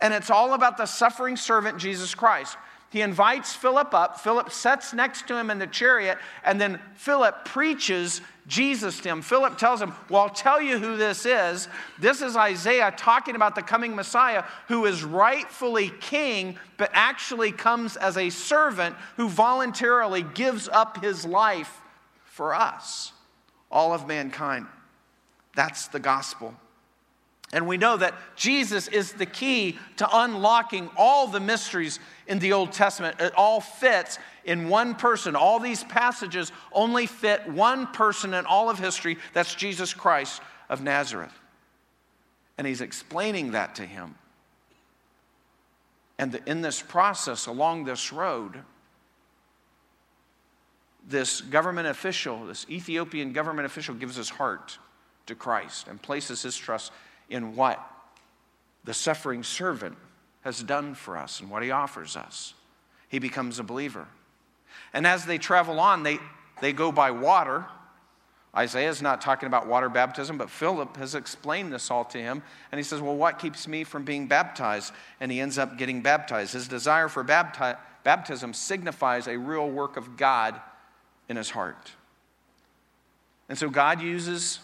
and 0.00 0.12
it's 0.12 0.30
all 0.30 0.54
about 0.54 0.76
the 0.76 0.86
suffering 0.86 1.36
servant 1.36 1.78
Jesus 1.78 2.14
Christ. 2.14 2.56
He 2.90 3.02
invites 3.02 3.54
Philip 3.54 3.92
up. 3.94 4.20
Philip 4.20 4.50
sits 4.50 4.92
next 4.94 5.26
to 5.28 5.36
him 5.36 5.50
in 5.50 5.58
the 5.58 5.66
chariot, 5.66 6.18
and 6.44 6.60
then 6.60 6.80
Philip 6.94 7.44
preaches 7.44 8.20
Jesus 8.46 9.00
to 9.00 9.08
him. 9.08 9.22
Philip 9.22 9.58
tells 9.58 9.82
him, 9.82 9.92
Well, 10.08 10.22
I'll 10.22 10.30
tell 10.30 10.62
you 10.62 10.78
who 10.78 10.96
this 10.96 11.26
is. 11.26 11.68
This 11.98 12.22
is 12.22 12.36
Isaiah 12.36 12.94
talking 12.96 13.34
about 13.34 13.56
the 13.56 13.62
coming 13.62 13.96
Messiah 13.96 14.44
who 14.68 14.86
is 14.86 15.02
rightfully 15.02 15.92
king, 16.00 16.58
but 16.76 16.90
actually 16.92 17.50
comes 17.50 17.96
as 17.96 18.16
a 18.16 18.30
servant 18.30 18.94
who 19.16 19.28
voluntarily 19.28 20.22
gives 20.22 20.68
up 20.68 21.02
his 21.02 21.24
life 21.24 21.80
for 22.24 22.54
us, 22.54 23.12
all 23.70 23.92
of 23.92 24.06
mankind. 24.06 24.66
That's 25.56 25.88
the 25.88 25.98
gospel. 25.98 26.54
And 27.52 27.66
we 27.66 27.76
know 27.76 27.96
that 27.96 28.14
Jesus 28.36 28.88
is 28.88 29.12
the 29.12 29.26
key 29.26 29.78
to 29.96 30.08
unlocking 30.12 30.90
all 30.96 31.26
the 31.26 31.40
mysteries 31.40 32.00
in 32.26 32.38
the 32.38 32.52
Old 32.52 32.72
Testament. 32.72 33.20
It 33.20 33.32
all 33.36 33.60
fits 33.60 34.18
in 34.44 34.68
one 34.68 34.94
person. 34.94 35.36
All 35.36 35.58
these 35.58 35.84
passages 35.84 36.52
only 36.72 37.06
fit 37.06 37.48
one 37.48 37.86
person 37.88 38.34
in 38.34 38.46
all 38.46 38.68
of 38.68 38.78
history. 38.78 39.16
That's 39.32 39.54
Jesus 39.54 39.94
Christ 39.94 40.42
of 40.68 40.82
Nazareth. 40.82 41.32
And 42.58 42.66
he's 42.66 42.80
explaining 42.80 43.52
that 43.52 43.76
to 43.76 43.86
him. 43.86 44.16
And 46.18 46.40
in 46.46 46.62
this 46.62 46.82
process, 46.82 47.46
along 47.46 47.84
this 47.84 48.12
road, 48.12 48.60
this 51.08 51.40
government 51.40 51.86
official, 51.86 52.46
this 52.46 52.66
Ethiopian 52.68 53.32
government 53.32 53.66
official, 53.66 53.94
gives 53.94 54.16
his 54.16 54.30
heart 54.30 54.78
to 55.26 55.34
Christ 55.34 55.88
and 55.88 56.00
places 56.00 56.42
his 56.42 56.56
trust 56.56 56.92
in 57.28 57.56
what 57.56 57.80
the 58.84 58.94
suffering 58.94 59.42
servant 59.42 59.96
has 60.42 60.62
done 60.62 60.94
for 60.94 61.16
us 61.16 61.40
and 61.40 61.50
what 61.50 61.62
he 61.62 61.70
offers 61.70 62.16
us. 62.16 62.54
He 63.08 63.18
becomes 63.18 63.58
a 63.58 63.64
believer. 63.64 64.06
And 64.92 65.06
as 65.06 65.24
they 65.24 65.38
travel 65.38 65.80
on, 65.80 66.02
they, 66.02 66.18
they 66.60 66.72
go 66.72 66.92
by 66.92 67.10
water. 67.10 67.66
Isaiah 68.56 68.88
is 68.88 69.02
not 69.02 69.20
talking 69.20 69.48
about 69.48 69.66
water 69.66 69.88
baptism, 69.88 70.38
but 70.38 70.48
Philip 70.48 70.96
has 70.96 71.14
explained 71.14 71.72
this 71.72 71.90
all 71.90 72.04
to 72.06 72.18
him. 72.18 72.42
And 72.70 72.78
he 72.78 72.82
says, 72.82 73.00
Well, 73.00 73.16
what 73.16 73.38
keeps 73.38 73.68
me 73.68 73.84
from 73.84 74.04
being 74.04 74.28
baptized? 74.28 74.92
And 75.20 75.30
he 75.30 75.40
ends 75.40 75.58
up 75.58 75.76
getting 75.76 76.00
baptized. 76.00 76.52
His 76.52 76.68
desire 76.68 77.08
for 77.08 77.24
bapti- 77.24 77.76
baptism 78.04 78.54
signifies 78.54 79.26
a 79.26 79.36
real 79.36 79.68
work 79.68 79.96
of 79.96 80.16
God 80.16 80.60
in 81.28 81.36
his 81.36 81.50
heart. 81.50 81.92
And 83.48 83.58
so 83.58 83.68
God 83.68 84.00
uses, 84.00 84.60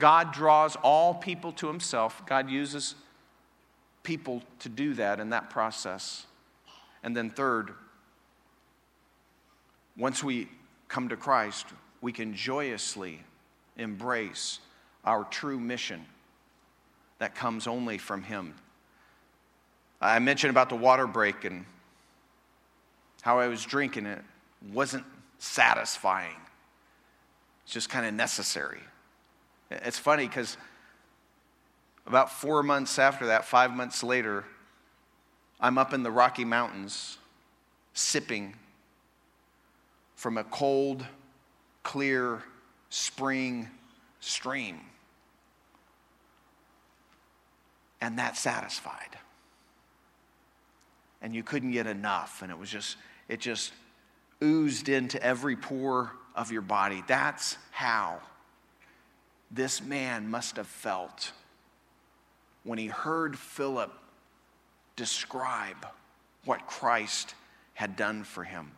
God 0.00 0.32
draws 0.32 0.74
all 0.82 1.14
people 1.14 1.52
to 1.52 1.68
himself. 1.68 2.26
God 2.26 2.50
uses 2.50 2.96
people 4.02 4.42
to 4.60 4.68
do 4.68 4.94
that 4.94 5.20
in 5.20 5.30
that 5.30 5.50
process. 5.50 6.26
And 7.02 7.16
then, 7.16 7.30
third, 7.30 7.70
once 9.96 10.24
we 10.24 10.48
come 10.88 11.08
to 11.10 11.16
Christ, 11.16 11.66
we 12.00 12.12
can 12.12 12.34
joyously 12.34 13.20
embrace 13.76 14.58
our 15.04 15.24
true 15.24 15.60
mission 15.60 16.04
that 17.18 17.34
comes 17.34 17.66
only 17.66 17.98
from 17.98 18.22
Him. 18.22 18.54
I 20.00 20.18
mentioned 20.18 20.50
about 20.50 20.70
the 20.70 20.76
water 20.76 21.06
break 21.06 21.44
and 21.44 21.64
how 23.22 23.38
I 23.38 23.48
was 23.48 23.64
drinking 23.64 24.06
it 24.06 24.22
wasn't 24.72 25.04
satisfying. 25.38 26.36
It's 27.64 27.72
just 27.72 27.90
kind 27.90 28.06
of 28.06 28.14
necessary. 28.14 28.80
It's 29.70 29.98
funny 29.98 30.26
because 30.26 30.56
about 32.06 32.32
four 32.32 32.62
months 32.62 32.98
after 32.98 33.26
that, 33.26 33.44
five 33.44 33.70
months 33.70 34.02
later, 34.02 34.44
I'm 35.60 35.78
up 35.78 35.92
in 35.92 36.02
the 36.02 36.10
Rocky 36.10 36.44
Mountains 36.44 37.18
sipping 37.94 38.54
from 40.16 40.38
a 40.38 40.44
cold, 40.44 41.06
clear 41.82 42.42
spring 42.88 43.68
stream. 44.20 44.80
And 48.00 48.18
that 48.18 48.36
satisfied. 48.36 49.18
And 51.22 51.34
you 51.34 51.42
couldn't 51.42 51.72
get 51.72 51.86
enough. 51.86 52.42
And 52.42 52.50
it 52.50 52.58
was 52.58 52.70
just, 52.70 52.96
it 53.28 53.40
just 53.40 53.72
oozed 54.42 54.88
into 54.88 55.22
every 55.22 55.54
pore 55.54 56.12
of 56.34 56.50
your 56.50 56.62
body. 56.62 57.04
That's 57.06 57.56
how 57.70 58.20
this 59.50 59.82
man 59.82 60.28
must 60.28 60.56
have 60.56 60.66
felt 60.66 61.32
when 62.64 62.78
he 62.78 62.86
heard 62.86 63.38
Philip 63.38 63.92
describe 64.96 65.86
what 66.44 66.66
Christ 66.66 67.34
had 67.74 67.96
done 67.96 68.24
for 68.24 68.44
him. 68.44 68.70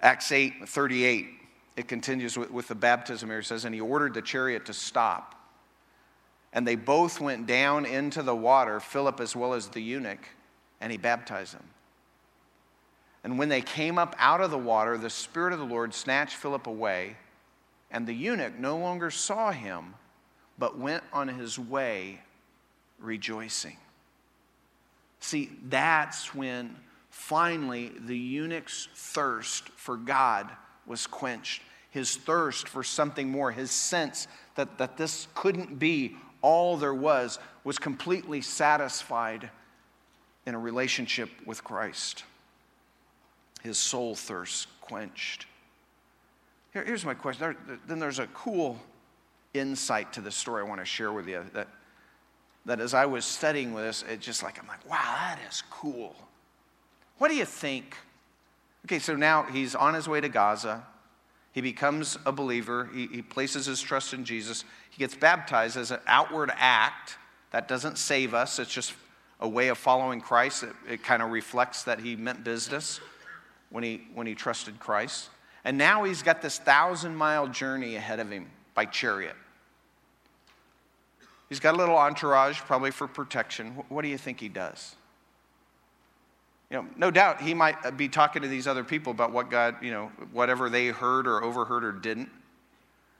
Acts 0.00 0.32
8 0.32 0.68
38, 0.68 1.28
it 1.76 1.88
continues 1.88 2.36
with, 2.36 2.50
with 2.50 2.68
the 2.68 2.74
baptism 2.74 3.28
here. 3.28 3.38
It 3.38 3.46
says, 3.46 3.64
And 3.64 3.74
he 3.74 3.80
ordered 3.80 4.14
the 4.14 4.22
chariot 4.22 4.66
to 4.66 4.72
stop. 4.72 5.34
And 6.52 6.66
they 6.66 6.74
both 6.74 7.20
went 7.20 7.46
down 7.46 7.86
into 7.86 8.22
the 8.22 8.34
water, 8.34 8.80
Philip 8.80 9.20
as 9.20 9.36
well 9.36 9.54
as 9.54 9.68
the 9.68 9.80
eunuch, 9.80 10.28
and 10.80 10.90
he 10.90 10.98
baptized 10.98 11.54
them. 11.54 11.64
And 13.24 13.38
when 13.38 13.48
they 13.48 13.60
came 13.60 13.98
up 13.98 14.14
out 14.18 14.40
of 14.40 14.50
the 14.50 14.58
water, 14.58 14.96
the 14.96 15.10
Spirit 15.10 15.52
of 15.52 15.58
the 15.58 15.64
Lord 15.64 15.92
snatched 15.92 16.36
Philip 16.36 16.66
away, 16.66 17.16
and 17.90 18.06
the 18.06 18.14
eunuch 18.14 18.58
no 18.58 18.76
longer 18.76 19.10
saw 19.10 19.52
him, 19.52 19.94
but 20.58 20.78
went 20.78 21.04
on 21.12 21.28
his 21.28 21.58
way 21.58 22.20
rejoicing. 22.98 23.76
See, 25.20 25.50
that's 25.68 26.34
when 26.34 26.76
finally 27.10 27.92
the 27.98 28.16
eunuch's 28.16 28.88
thirst 28.94 29.68
for 29.70 29.96
God 29.96 30.50
was 30.86 31.06
quenched. 31.06 31.62
His 31.90 32.16
thirst 32.16 32.68
for 32.68 32.82
something 32.82 33.30
more, 33.30 33.50
his 33.50 33.70
sense 33.70 34.28
that, 34.54 34.78
that 34.78 34.96
this 34.96 35.28
couldn't 35.34 35.78
be 35.78 36.16
all 36.42 36.76
there 36.76 36.94
was, 36.94 37.38
was 37.64 37.78
completely 37.78 38.40
satisfied 38.40 39.50
in 40.46 40.54
a 40.54 40.58
relationship 40.58 41.30
with 41.44 41.64
Christ. 41.64 42.24
His 43.62 43.78
soul 43.78 44.14
thirst 44.14 44.68
quenched. 44.80 45.46
Here, 46.76 46.84
here's 46.84 47.06
my 47.06 47.14
question. 47.14 47.56
There, 47.66 47.78
then 47.88 47.98
there's 47.98 48.18
a 48.18 48.26
cool 48.34 48.78
insight 49.54 50.12
to 50.12 50.20
the 50.20 50.30
story 50.30 50.62
I 50.62 50.68
want 50.68 50.78
to 50.82 50.84
share 50.84 51.10
with 51.10 51.26
you 51.26 51.42
that 51.54 51.68
that 52.66 52.80
as 52.80 52.92
I 52.92 53.06
was 53.06 53.24
studying 53.24 53.74
this, 53.74 54.04
it 54.06 54.20
just 54.20 54.42
like, 54.42 54.60
I'm 54.60 54.68
like, 54.68 54.86
wow, 54.86 54.98
that 55.00 55.38
is 55.48 55.62
cool. 55.70 56.14
What 57.16 57.28
do 57.28 57.34
you 57.34 57.46
think? 57.46 57.96
Okay, 58.84 58.98
so 58.98 59.16
now 59.16 59.44
he's 59.44 59.74
on 59.74 59.94
his 59.94 60.06
way 60.06 60.20
to 60.20 60.28
Gaza. 60.28 60.84
He 61.52 61.62
becomes 61.62 62.18
a 62.26 62.32
believer. 62.32 62.90
He, 62.92 63.06
he 63.06 63.22
places 63.22 63.64
his 63.64 63.80
trust 63.80 64.12
in 64.12 64.26
Jesus. 64.26 64.64
He 64.90 64.98
gets 64.98 65.14
baptized 65.14 65.78
as 65.78 65.92
an 65.92 66.00
outward 66.06 66.50
act. 66.56 67.16
That 67.52 67.68
doesn't 67.68 67.96
save 67.96 68.34
us, 68.34 68.58
it's 68.58 68.70
just 68.70 68.92
a 69.40 69.48
way 69.48 69.68
of 69.68 69.78
following 69.78 70.20
Christ. 70.20 70.62
It, 70.62 70.74
it 70.86 71.02
kind 71.02 71.22
of 71.22 71.30
reflects 71.30 71.84
that 71.84 72.00
he 72.00 72.16
meant 72.16 72.44
business 72.44 73.00
when 73.70 73.82
he, 73.82 74.08
when 74.12 74.26
he 74.26 74.34
trusted 74.34 74.78
Christ. 74.78 75.30
And 75.66 75.76
now 75.76 76.04
he's 76.04 76.22
got 76.22 76.40
this 76.40 76.58
thousand 76.58 77.16
mile 77.16 77.48
journey 77.48 77.96
ahead 77.96 78.20
of 78.20 78.30
him 78.30 78.46
by 78.76 78.84
chariot. 78.84 79.34
He's 81.48 81.58
got 81.58 81.74
a 81.74 81.76
little 81.76 81.96
entourage, 81.96 82.60
probably 82.60 82.92
for 82.92 83.08
protection. 83.08 83.72
What 83.88 84.02
do 84.02 84.08
you 84.08 84.16
think 84.16 84.38
he 84.38 84.48
does? 84.48 84.94
You 86.70 86.78
know, 86.78 86.86
no 86.96 87.10
doubt 87.10 87.40
he 87.40 87.52
might 87.52 87.84
uh, 87.84 87.90
be 87.90 88.08
talking 88.08 88.42
to 88.42 88.48
these 88.48 88.68
other 88.68 88.84
people 88.84 89.10
about 89.10 89.32
what 89.32 89.50
God, 89.50 89.74
you 89.82 89.90
know, 89.90 90.12
whatever 90.32 90.70
they 90.70 90.88
heard 90.88 91.26
or 91.26 91.42
overheard 91.42 91.84
or 91.84 91.92
didn't. 91.92 92.28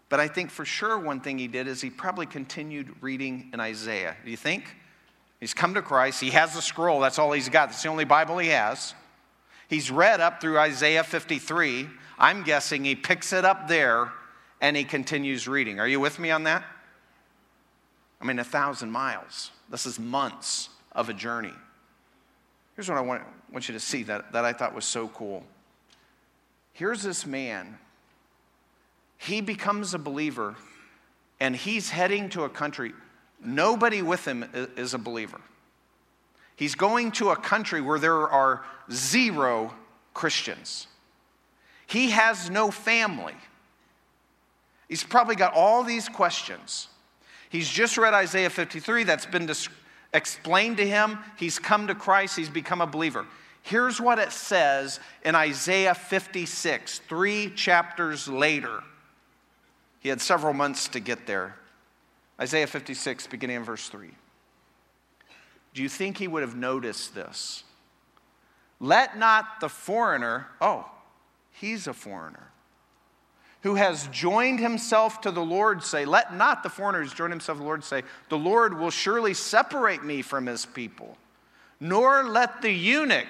But 0.08 0.20
I 0.20 0.28
think 0.28 0.50
for 0.50 0.64
sure 0.64 0.96
one 0.98 1.20
thing 1.20 1.38
he 1.38 1.48
did 1.48 1.66
is 1.66 1.80
he 1.80 1.90
probably 1.90 2.26
continued 2.26 2.94
reading 3.00 3.50
in 3.52 3.58
Isaiah. 3.58 4.16
Do 4.24 4.30
you 4.30 4.36
think? 4.36 4.76
He's 5.40 5.52
come 5.52 5.74
to 5.74 5.82
Christ. 5.82 6.20
He 6.20 6.30
has 6.30 6.54
the 6.54 6.62
scroll. 6.62 7.00
That's 7.00 7.18
all 7.18 7.32
he's 7.32 7.48
got. 7.48 7.70
That's 7.70 7.82
the 7.82 7.88
only 7.88 8.04
Bible 8.04 8.38
he 8.38 8.48
has. 8.50 8.94
He's 9.68 9.90
read 9.90 10.20
up 10.20 10.40
through 10.40 10.60
Isaiah 10.60 11.02
53. 11.02 11.88
I'm 12.18 12.42
guessing 12.42 12.84
he 12.84 12.94
picks 12.94 13.32
it 13.32 13.44
up 13.44 13.68
there 13.68 14.12
and 14.60 14.76
he 14.76 14.84
continues 14.84 15.46
reading. 15.46 15.78
Are 15.80 15.88
you 15.88 16.00
with 16.00 16.18
me 16.18 16.30
on 16.30 16.44
that? 16.44 16.64
I 18.20 18.24
mean, 18.24 18.38
a 18.38 18.44
thousand 18.44 18.90
miles. 18.90 19.50
This 19.70 19.86
is 19.86 19.98
months 19.98 20.70
of 20.92 21.08
a 21.08 21.14
journey. 21.14 21.52
Here's 22.74 22.88
what 22.88 22.98
I 22.98 23.02
want, 23.02 23.22
want 23.52 23.68
you 23.68 23.74
to 23.74 23.80
see 23.80 24.02
that, 24.04 24.32
that 24.32 24.44
I 24.44 24.52
thought 24.52 24.74
was 24.74 24.84
so 24.84 25.08
cool. 25.08 25.42
Here's 26.72 27.02
this 27.02 27.26
man. 27.26 27.78
He 29.18 29.40
becomes 29.40 29.94
a 29.94 29.98
believer, 29.98 30.56
and 31.40 31.56
he's 31.56 31.90
heading 31.90 32.28
to 32.30 32.44
a 32.44 32.48
country. 32.48 32.92
Nobody 33.42 34.02
with 34.02 34.26
him 34.26 34.44
is 34.76 34.92
a 34.92 34.98
believer. 34.98 35.40
He's 36.54 36.74
going 36.74 37.12
to 37.12 37.30
a 37.30 37.36
country 37.36 37.80
where 37.80 37.98
there 37.98 38.28
are 38.28 38.64
zero 38.90 39.74
Christians. 40.14 40.86
He 41.86 42.10
has 42.10 42.50
no 42.50 42.70
family. 42.70 43.34
He's 44.88 45.04
probably 45.04 45.36
got 45.36 45.54
all 45.54 45.82
these 45.82 46.08
questions. 46.08 46.88
He's 47.48 47.68
just 47.68 47.96
read 47.96 48.14
Isaiah 48.14 48.50
53, 48.50 49.04
that's 49.04 49.26
been 49.26 49.50
explained 50.12 50.76
to 50.78 50.86
him. 50.86 51.18
He's 51.36 51.58
come 51.58 51.86
to 51.86 51.94
Christ, 51.94 52.36
he's 52.36 52.48
become 52.48 52.80
a 52.80 52.86
believer. 52.86 53.26
Here's 53.62 54.00
what 54.00 54.18
it 54.18 54.30
says 54.30 55.00
in 55.24 55.34
Isaiah 55.34 55.94
56, 55.94 57.00
three 57.00 57.50
chapters 57.50 58.28
later. 58.28 58.82
He 59.98 60.08
had 60.08 60.20
several 60.20 60.52
months 60.52 60.86
to 60.88 61.00
get 61.00 61.26
there. 61.26 61.56
Isaiah 62.40 62.66
56, 62.66 63.26
beginning 63.26 63.56
in 63.56 63.64
verse 63.64 63.88
3. 63.88 64.10
Do 65.74 65.82
you 65.82 65.88
think 65.88 66.18
he 66.18 66.28
would 66.28 66.42
have 66.42 66.54
noticed 66.54 67.14
this? 67.14 67.64
Let 68.78 69.18
not 69.18 69.60
the 69.60 69.68
foreigner, 69.68 70.46
oh, 70.60 70.88
he's 71.60 71.86
a 71.86 71.92
foreigner 71.92 72.50
who 73.62 73.74
has 73.74 74.08
joined 74.12 74.60
himself 74.60 75.20
to 75.22 75.32
the 75.32 75.44
Lord 75.44 75.82
say, 75.82 76.04
Let 76.04 76.32
not 76.32 76.62
the 76.62 76.68
foreigners 76.68 77.12
join 77.12 77.30
himself 77.30 77.58
to 77.58 77.60
the 77.60 77.66
Lord 77.66 77.82
say, 77.82 78.02
The 78.28 78.38
Lord 78.38 78.78
will 78.78 78.90
surely 78.90 79.34
separate 79.34 80.04
me 80.04 80.22
from 80.22 80.46
his 80.46 80.66
people. 80.66 81.18
Nor 81.80 82.24
let 82.24 82.62
the 82.62 82.70
eunuch, 82.70 83.26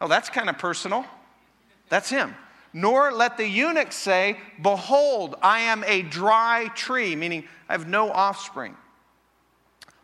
oh, 0.00 0.06
that's 0.06 0.28
kind 0.28 0.50
of 0.50 0.58
personal. 0.58 1.06
That's 1.88 2.10
him. 2.10 2.36
Nor 2.72 3.10
let 3.10 3.36
the 3.36 3.46
eunuch 3.46 3.92
say, 3.92 4.36
Behold, 4.60 5.36
I 5.42 5.60
am 5.60 5.82
a 5.86 6.02
dry 6.02 6.68
tree, 6.74 7.16
meaning 7.16 7.44
I 7.66 7.72
have 7.72 7.88
no 7.88 8.10
offspring. 8.10 8.76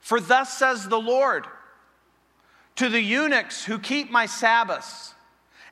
For 0.00 0.20
thus 0.20 0.56
says 0.56 0.88
the 0.88 0.98
Lord 0.98 1.46
to 2.76 2.88
the 2.88 3.00
eunuchs 3.00 3.64
who 3.64 3.78
keep 3.78 4.10
my 4.10 4.24
Sabbaths 4.24 5.12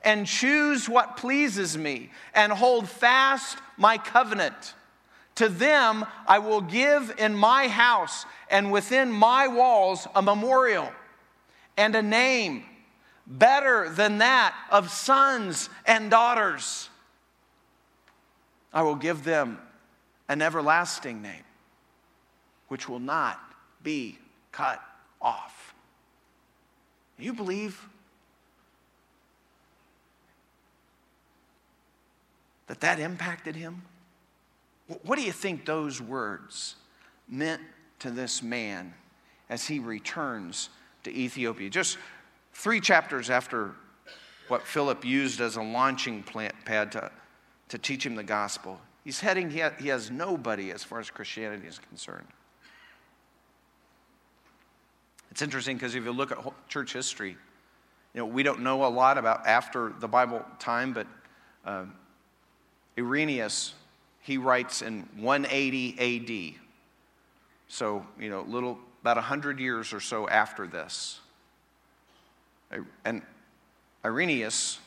and 0.05 0.27
choose 0.27 0.87
what 0.87 1.17
pleases 1.17 1.77
me 1.77 2.11
and 2.33 2.53
hold 2.53 2.87
fast 2.87 3.57
my 3.75 3.97
covenant. 3.97 4.75
To 5.35 5.49
them 5.49 6.05
I 6.27 6.39
will 6.39 6.61
give 6.61 7.13
in 7.17 7.35
my 7.35 7.67
house 7.67 8.25
and 8.49 8.71
within 8.71 9.11
my 9.11 9.47
walls 9.47 10.07
a 10.15 10.21
memorial 10.21 10.89
and 11.75 11.95
a 11.95 12.01
name 12.01 12.63
better 13.27 13.89
than 13.89 14.19
that 14.19 14.55
of 14.71 14.91
sons 14.91 15.69
and 15.85 16.11
daughters. 16.11 16.89
I 18.71 18.83
will 18.83 18.95
give 18.95 19.23
them 19.23 19.59
an 20.29 20.41
everlasting 20.41 21.21
name, 21.21 21.43
which 22.67 22.87
will 22.87 22.99
not 22.99 23.39
be 23.83 24.17
cut 24.51 24.81
off. 25.21 25.73
You 27.17 27.33
believe 27.33 27.87
that 32.67 32.81
that 32.81 32.99
impacted 32.99 33.55
him? 33.55 33.81
What 35.03 35.17
do 35.17 35.23
you 35.23 35.31
think 35.31 35.65
those 35.65 36.01
words 36.01 36.75
meant 37.27 37.61
to 37.99 38.11
this 38.11 38.43
man 38.43 38.93
as 39.49 39.65
he 39.67 39.79
returns 39.79 40.69
to 41.03 41.11
Ethiopia? 41.11 41.69
Just 41.69 41.97
three 42.53 42.79
chapters 42.79 43.29
after 43.29 43.71
what 44.47 44.61
Philip 44.61 45.03
used 45.03 45.41
as 45.41 45.55
a 45.55 45.61
launching 45.61 46.23
pad 46.65 46.91
to, 46.91 47.11
to 47.69 47.77
teach 47.77 48.05
him 48.05 48.15
the 48.15 48.23
gospel. 48.23 48.79
He's 49.03 49.19
heading, 49.19 49.49
he, 49.49 49.63
he 49.79 49.87
has 49.89 50.11
nobody 50.11 50.71
as 50.71 50.83
far 50.83 50.99
as 50.99 51.09
Christianity 51.09 51.67
is 51.67 51.79
concerned. 51.79 52.27
It's 55.31 55.41
interesting 55.41 55.75
because 55.75 55.95
if 55.95 56.03
you 56.03 56.11
look 56.11 56.31
at 56.31 56.37
church 56.69 56.93
history, 56.93 57.35
you 58.13 58.21
know, 58.21 58.25
we 58.25 58.43
don't 58.43 58.61
know 58.61 58.85
a 58.85 58.87
lot 58.87 59.17
about 59.17 59.45
after 59.45 59.93
the 59.99 60.07
Bible 60.07 60.45
time, 60.59 60.93
but 60.93 61.07
uh, 61.65 61.85
Irenaeus, 62.97 63.73
he 64.21 64.37
writes 64.37 64.81
in 64.81 65.07
180 65.17 66.55
AD. 66.55 66.61
So, 67.67 68.05
you 68.19 68.29
know, 68.29 68.41
little, 68.41 68.79
about 69.01 69.17
100 69.17 69.59
years 69.59 69.93
or 69.93 69.99
so 69.99 70.27
after 70.29 70.67
this. 70.67 71.19
And 73.03 73.21
Irenaeus 74.03 74.79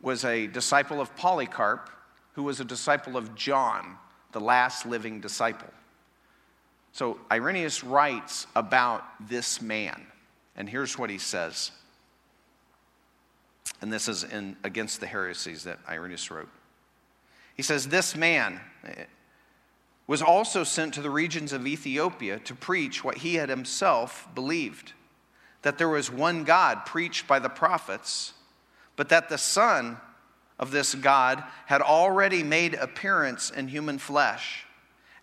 was 0.00 0.24
a 0.24 0.46
disciple 0.46 1.00
of 1.00 1.14
Polycarp, 1.16 1.90
who 2.34 2.42
was 2.42 2.60
a 2.60 2.64
disciple 2.64 3.16
of 3.16 3.34
John, 3.34 3.96
the 4.32 4.40
last 4.40 4.86
living 4.86 5.20
disciple. 5.20 5.72
So 6.92 7.18
Irenaeus 7.30 7.84
writes 7.84 8.46
about 8.54 9.04
this 9.28 9.60
man, 9.60 10.06
and 10.56 10.68
here's 10.68 10.98
what 10.98 11.10
he 11.10 11.18
says. 11.18 11.70
And 13.80 13.92
this 13.92 14.08
is 14.08 14.24
in 14.24 14.56
Against 14.64 15.00
the 15.00 15.06
Heresies 15.06 15.64
that 15.64 15.78
Irenaeus 15.88 16.30
wrote. 16.30 16.48
He 17.56 17.62
says, 17.62 17.88
This 17.88 18.14
man 18.14 18.60
was 20.06 20.22
also 20.22 20.62
sent 20.62 20.94
to 20.94 21.02
the 21.02 21.10
regions 21.10 21.52
of 21.52 21.66
Ethiopia 21.66 22.38
to 22.40 22.54
preach 22.54 23.02
what 23.02 23.18
he 23.18 23.36
had 23.36 23.48
himself 23.48 24.28
believed 24.34 24.92
that 25.62 25.78
there 25.78 25.88
was 25.88 26.12
one 26.12 26.44
God 26.44 26.86
preached 26.86 27.26
by 27.26 27.40
the 27.40 27.48
prophets, 27.48 28.34
but 28.94 29.08
that 29.08 29.28
the 29.28 29.38
Son 29.38 29.96
of 30.60 30.70
this 30.70 30.94
God 30.94 31.42
had 31.66 31.82
already 31.82 32.44
made 32.44 32.74
appearance 32.74 33.50
in 33.50 33.66
human 33.66 33.98
flesh 33.98 34.64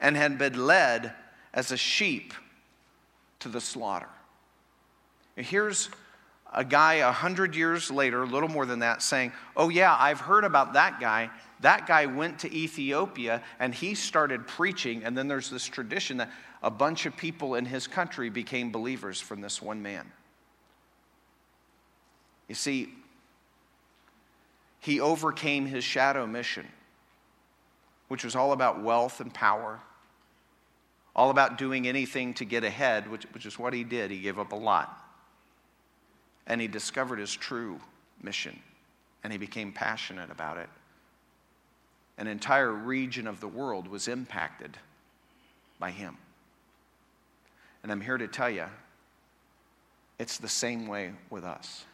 and 0.01 0.17
had 0.17 0.37
been 0.37 0.67
led 0.67 1.13
as 1.53 1.71
a 1.71 1.77
sheep 1.77 2.33
to 3.39 3.47
the 3.47 3.61
slaughter. 3.61 4.09
Here's 5.37 5.89
a 6.53 6.63
guy 6.63 6.95
a 6.95 7.11
hundred 7.11 7.55
years 7.55 7.89
later, 7.89 8.23
a 8.23 8.27
little 8.27 8.49
more 8.49 8.65
than 8.65 8.79
that, 8.79 9.01
saying, 9.01 9.31
Oh, 9.57 9.69
yeah, 9.69 9.95
I've 9.97 10.19
heard 10.19 10.43
about 10.43 10.73
that 10.73 10.99
guy. 10.99 11.29
That 11.61 11.87
guy 11.87 12.05
went 12.05 12.39
to 12.39 12.53
Ethiopia 12.53 13.41
and 13.59 13.73
he 13.73 13.95
started 13.95 14.47
preaching. 14.47 15.03
And 15.03 15.17
then 15.17 15.27
there's 15.27 15.49
this 15.49 15.65
tradition 15.65 16.17
that 16.17 16.31
a 16.61 16.69
bunch 16.69 17.05
of 17.05 17.17
people 17.17 17.55
in 17.55 17.65
his 17.65 17.87
country 17.87 18.29
became 18.29 18.71
believers 18.71 19.19
from 19.19 19.41
this 19.41 19.61
one 19.61 19.81
man. 19.81 20.11
You 22.47 22.55
see, 22.55 22.93
he 24.79 24.99
overcame 24.99 25.65
his 25.65 25.83
shadow 25.83 26.27
mission, 26.27 26.67
which 28.09 28.23
was 28.23 28.35
all 28.35 28.51
about 28.51 28.83
wealth 28.83 29.21
and 29.21 29.33
power, 29.33 29.79
all 31.15 31.29
about 31.29 31.57
doing 31.57 31.87
anything 31.87 32.33
to 32.35 32.45
get 32.45 32.63
ahead, 32.63 33.09
which, 33.09 33.23
which 33.33 33.45
is 33.45 33.57
what 33.57 33.73
he 33.73 33.83
did. 33.83 34.11
He 34.11 34.19
gave 34.19 34.37
up 34.37 34.51
a 34.51 34.57
lot. 34.57 35.02
And 36.47 36.59
he 36.59 36.67
discovered 36.67 37.19
his 37.19 37.33
true 37.33 37.79
mission, 38.21 38.59
and 39.23 39.31
he 39.31 39.39
became 39.39 39.71
passionate 39.71 40.29
about 40.29 40.57
it 40.57 40.69
an 42.17 42.27
entire 42.27 42.71
region 42.71 43.27
of 43.27 43.39
the 43.39 43.47
world 43.47 43.87
was 43.87 44.07
impacted 44.07 44.77
by 45.79 45.91
him. 45.91 46.17
And 47.81 47.91
I'm 47.91 48.01
here 48.01 48.17
to 48.17 48.27
tell 48.27 48.49
you, 48.49 48.65
it's 50.19 50.37
the 50.37 50.49
same 50.49 50.87
way 50.87 51.11
with 51.29 51.43
us. 51.43 51.85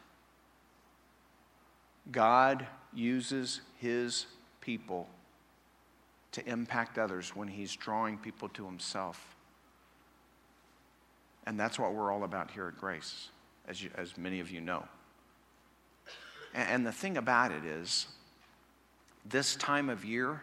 God 2.12 2.68
uses 2.94 3.62
his 3.78 4.26
people 4.62 5.08
to 6.34 6.48
impact 6.48 7.00
others 7.00 7.36
when 7.36 7.48
he's 7.48 7.76
drawing 7.76 8.18
people 8.18 8.50
to 8.50 8.66
himself. 8.66 9.36
And 11.48 11.60
that's 11.60 11.80
what 11.80 11.94
we're 11.94 12.12
all 12.12 12.24
about 12.24 12.52
here 12.52 12.68
at 12.68 12.78
Grace, 12.78 13.30
as, 13.70 13.82
you, 13.82 13.90
as 13.96 14.18
many 14.18 14.40
of 14.40 14.52
you 14.52 14.60
know. 14.60 14.84
And, 16.54 16.70
and 16.70 16.86
the 16.86 16.92
thing 16.92 17.18
about 17.18 17.52
it 17.52 17.64
is, 17.64 18.08
this 19.26 19.56
time 19.56 19.90
of 19.90 20.04
year, 20.04 20.42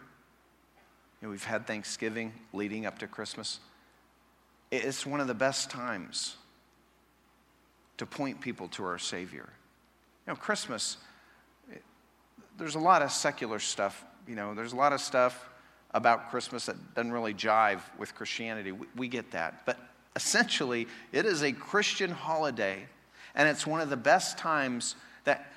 you 1.21 1.27
know, 1.27 1.29
we've 1.29 1.43
had 1.43 1.67
Thanksgiving 1.67 2.31
leading 2.53 2.85
up 2.85 2.99
to 2.99 3.07
Christmas. 3.07 3.59
It's 4.71 5.05
one 5.05 5.19
of 5.19 5.27
the 5.27 5.33
best 5.33 5.69
times 5.69 6.35
to 7.97 8.05
point 8.05 8.39
people 8.39 8.67
to 8.69 8.85
our 8.85 8.99
Savior. 8.99 9.49
You 10.25 10.33
know, 10.33 10.35
Christmas, 10.35 10.97
there's 12.57 12.75
a 12.75 12.79
lot 12.79 13.01
of 13.01 13.11
secular 13.11 13.59
stuff. 13.59 14.05
You 14.27 14.35
know, 14.35 14.53
there's 14.53 14.73
a 14.73 14.75
lot 14.75 14.93
of 14.93 15.01
stuff 15.01 15.49
about 15.91 16.29
Christmas 16.29 16.65
that 16.67 16.95
doesn't 16.95 17.11
really 17.11 17.33
jive 17.33 17.79
with 17.97 18.13
Christianity. 18.13 18.71
We, 18.71 18.87
we 18.95 19.07
get 19.07 19.31
that. 19.31 19.65
But 19.65 19.79
essentially, 20.15 20.87
it 21.11 21.25
is 21.25 21.43
a 21.43 21.51
Christian 21.51 22.11
holiday, 22.11 22.85
and 23.37 23.47
it's 23.47 23.65
one 23.65 23.79
of 23.79 23.89
the 23.89 23.95
best 23.95 24.37
times 24.37 24.95
that 25.23 25.49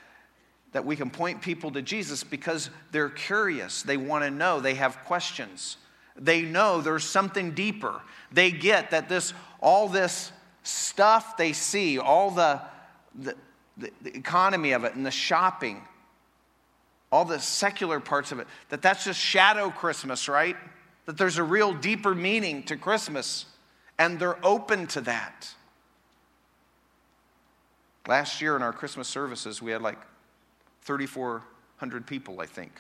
that 0.73 0.85
we 0.85 0.97
can 0.97 1.11
point 1.11 1.43
people 1.43 1.73
to 1.73 1.83
Jesus 1.83 2.23
because 2.23 2.71
they're 2.93 3.09
curious. 3.09 3.83
They 3.83 3.97
want 3.97 4.25
to 4.25 4.31
know. 4.31 4.61
They 4.61 4.75
have 4.75 5.05
questions. 5.05 5.77
They 6.16 6.43
know 6.43 6.81
there's 6.81 7.05
something 7.05 7.53
deeper. 7.53 8.01
They 8.31 8.51
get 8.51 8.90
that 8.93 9.09
this, 9.09 9.33
all 9.61 9.88
this 9.88 10.33
stuff 10.62 11.37
they 11.37 11.53
see, 11.53 11.99
all 11.99 12.31
the, 12.31 12.61
the, 13.19 13.35
the 13.79 14.16
economy 14.16 14.73
of 14.73 14.85
it 14.85 14.95
and 14.95 15.05
the 15.05 15.11
shopping, 15.11 15.83
all 17.11 17.25
the 17.25 17.40
secular 17.40 17.99
parts 17.99 18.31
of 18.31 18.38
it, 18.38 18.47
that 18.69 18.83
that's 18.83 19.05
just 19.05 19.19
shadow 19.19 19.71
Christmas, 19.71 20.29
right? 20.29 20.57
That 21.07 21.19
there's 21.19 21.38
a 21.38 21.43
real 21.43 21.73
deeper 21.73 22.14
meaning 22.14 22.62
to 22.64 22.77
Christmas. 22.77 23.47
And 23.99 24.19
they're 24.19 24.45
open 24.47 24.87
to 24.88 25.01
that. 25.03 25.53
Last 28.11 28.42
year 28.42 28.57
in 28.57 28.62
our 28.62 28.73
Christmas 28.73 29.07
services, 29.07 29.62
we 29.62 29.70
had 29.70 29.83
like 29.83 29.99
3,400 30.83 32.05
people, 32.09 32.40
I 32.40 32.46
think, 32.46 32.73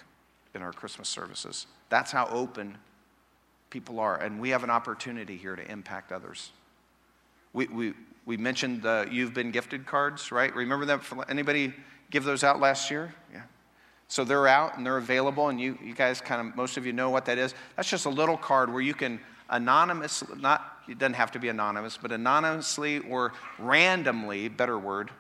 in 0.56 0.60
our 0.60 0.72
Christmas 0.72 1.08
services. 1.08 1.68
That's 1.88 2.10
how 2.10 2.26
open 2.32 2.76
people 3.70 4.00
are. 4.00 4.16
And 4.16 4.40
we 4.40 4.50
have 4.50 4.64
an 4.64 4.70
opportunity 4.70 5.36
here 5.36 5.54
to 5.54 5.70
impact 5.70 6.10
others. 6.10 6.50
We, 7.52 7.68
we, 7.68 7.94
we 8.26 8.38
mentioned 8.38 8.82
the 8.82 9.06
You've 9.08 9.32
Been 9.32 9.52
Gifted 9.52 9.86
cards, 9.86 10.32
right? 10.32 10.52
Remember 10.52 10.84
that? 10.86 11.00
Anybody 11.28 11.74
give 12.10 12.24
those 12.24 12.42
out 12.42 12.58
last 12.58 12.90
year? 12.90 13.14
Yeah. 13.32 13.42
So 14.08 14.24
they're 14.24 14.48
out 14.48 14.78
and 14.78 14.84
they're 14.84 14.98
available, 14.98 15.48
and 15.48 15.60
you, 15.60 15.78
you 15.80 15.94
guys 15.94 16.20
kind 16.20 16.48
of, 16.48 16.56
most 16.56 16.76
of 16.76 16.86
you 16.86 16.92
know 16.92 17.10
what 17.10 17.26
that 17.26 17.38
is. 17.38 17.54
That's 17.76 17.88
just 17.88 18.04
a 18.04 18.10
little 18.10 18.36
card 18.36 18.72
where 18.72 18.82
you 18.82 18.94
can 18.94 19.20
anonymously, 19.48 20.40
not, 20.40 20.82
it 20.88 20.98
doesn't 20.98 21.14
have 21.14 21.30
to 21.30 21.38
be 21.38 21.50
anonymous, 21.50 21.96
but 21.96 22.10
anonymously 22.10 22.98
or 22.98 23.32
randomly, 23.60 24.48
better 24.48 24.76
word, 24.76 25.12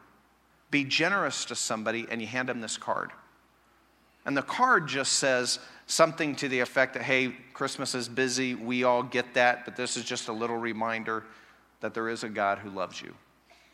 be 0.70 0.84
generous 0.84 1.44
to 1.46 1.54
somebody 1.54 2.06
and 2.10 2.20
you 2.20 2.26
hand 2.26 2.48
them 2.48 2.60
this 2.60 2.76
card. 2.76 3.10
And 4.24 4.36
the 4.36 4.42
card 4.42 4.86
just 4.86 5.14
says 5.14 5.58
something 5.86 6.36
to 6.36 6.48
the 6.48 6.60
effect 6.60 6.94
that, 6.94 7.02
hey, 7.02 7.34
Christmas 7.54 7.94
is 7.94 8.08
busy, 8.08 8.54
we 8.54 8.84
all 8.84 9.02
get 9.02 9.34
that, 9.34 9.64
but 9.64 9.76
this 9.76 9.96
is 9.96 10.04
just 10.04 10.28
a 10.28 10.32
little 10.32 10.56
reminder 10.56 11.24
that 11.80 11.94
there 11.94 12.08
is 12.08 12.22
a 12.22 12.28
God 12.28 12.58
who 12.58 12.70
loves 12.70 13.00
you. 13.00 13.14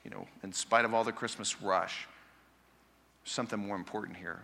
You 0.04 0.10
know, 0.10 0.26
in 0.44 0.52
spite 0.52 0.84
of 0.84 0.94
all 0.94 1.02
the 1.02 1.12
Christmas 1.12 1.60
rush, 1.60 2.06
something 3.24 3.58
more 3.58 3.76
important 3.76 4.16
here. 4.16 4.40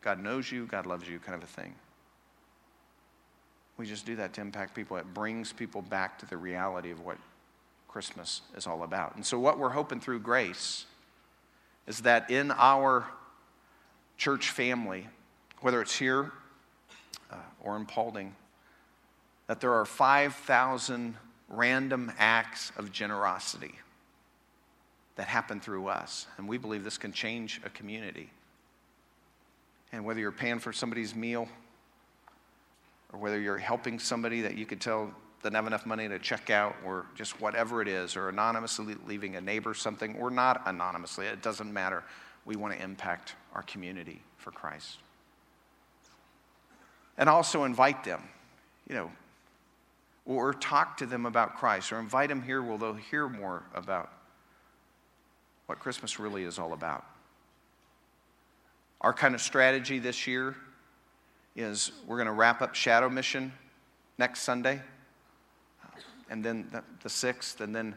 God 0.00 0.22
knows 0.22 0.50
you, 0.50 0.66
God 0.66 0.86
loves 0.86 1.08
you, 1.08 1.18
kind 1.18 1.36
of 1.36 1.42
a 1.42 1.52
thing. 1.52 1.74
We 3.76 3.86
just 3.86 4.06
do 4.06 4.16
that 4.16 4.32
to 4.34 4.40
impact 4.40 4.74
people. 4.74 4.96
It 4.96 5.12
brings 5.12 5.52
people 5.52 5.82
back 5.82 6.18
to 6.20 6.26
the 6.26 6.36
reality 6.36 6.90
of 6.90 7.00
what 7.04 7.18
Christmas 7.88 8.42
is 8.56 8.66
all 8.66 8.82
about. 8.82 9.16
And 9.16 9.24
so, 9.24 9.38
what 9.38 9.58
we're 9.58 9.70
hoping 9.70 10.00
through 10.00 10.20
grace 10.20 10.86
is 11.86 12.00
that 12.00 12.30
in 12.30 12.50
our 12.52 13.06
church 14.16 14.50
family, 14.50 15.06
whether 15.60 15.80
it's 15.80 15.96
here 15.96 16.32
uh, 17.30 17.36
or 17.60 17.76
in 17.76 17.86
Paulding, 17.86 18.34
that 19.46 19.60
there 19.60 19.74
are 19.74 19.84
5,000 19.84 21.16
random 21.48 22.12
acts 22.18 22.72
of 22.76 22.92
generosity 22.92 23.74
that 25.16 25.28
happen 25.28 25.60
through 25.60 25.88
us. 25.88 26.26
And 26.38 26.48
we 26.48 26.58
believe 26.58 26.84
this 26.84 26.98
can 26.98 27.12
change 27.12 27.60
a 27.64 27.70
community. 27.70 28.30
And 29.92 30.04
whether 30.04 30.20
you're 30.20 30.32
paying 30.32 30.58
for 30.58 30.72
somebody's 30.72 31.14
meal 31.14 31.48
or 33.12 33.18
whether 33.18 33.38
you're 33.38 33.58
helping 33.58 33.98
somebody 33.98 34.40
that 34.40 34.56
you 34.56 34.66
could 34.66 34.80
tell 34.80 35.14
doesn't 35.44 35.54
have 35.56 35.66
enough 35.66 35.84
money 35.84 36.08
to 36.08 36.18
check 36.18 36.48
out 36.48 36.74
or 36.86 37.04
just 37.14 37.38
whatever 37.38 37.82
it 37.82 37.88
is, 37.88 38.16
or 38.16 38.30
anonymously 38.30 38.96
leaving 39.06 39.36
a 39.36 39.40
neighbor 39.42 39.74
something, 39.74 40.16
or 40.16 40.30
not 40.30 40.62
anonymously, 40.64 41.26
it 41.26 41.42
doesn't 41.42 41.70
matter. 41.70 42.02
We 42.46 42.56
want 42.56 42.72
to 42.72 42.82
impact 42.82 43.34
our 43.54 43.60
community 43.62 44.22
for 44.38 44.52
Christ. 44.52 45.00
And 47.18 47.28
also 47.28 47.64
invite 47.64 48.04
them, 48.04 48.22
you 48.88 48.94
know, 48.94 49.10
or 50.24 50.54
talk 50.54 50.96
to 50.96 51.06
them 51.06 51.26
about 51.26 51.56
Christ, 51.56 51.92
or 51.92 51.98
invite 51.98 52.30
them 52.30 52.40
here 52.40 52.62
where 52.62 52.78
they'll 52.78 52.94
hear 52.94 53.28
more 53.28 53.64
about 53.74 54.10
what 55.66 55.78
Christmas 55.78 56.18
really 56.18 56.44
is 56.44 56.58
all 56.58 56.72
about. 56.72 57.04
Our 59.02 59.12
kind 59.12 59.34
of 59.34 59.42
strategy 59.42 59.98
this 59.98 60.26
year 60.26 60.56
is 61.54 61.92
we're 62.06 62.16
going 62.16 62.28
to 62.28 62.32
wrap 62.32 62.62
up 62.62 62.74
Shadow 62.74 63.10
Mission 63.10 63.52
next 64.16 64.40
Sunday, 64.40 64.80
and 66.30 66.44
then 66.44 66.68
the, 66.72 66.82
the 67.02 67.08
6th, 67.08 67.60
and 67.60 67.74
then 67.74 67.94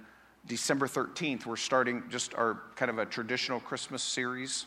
December 0.48 0.88
13th, 0.88 1.46
we're 1.46 1.56
starting 1.56 2.04
just 2.10 2.34
our 2.36 2.62
kind 2.76 2.90
of 2.90 3.00
a 3.00 3.06
traditional 3.06 3.60
Christmas 3.60 4.02
series. 4.02 4.66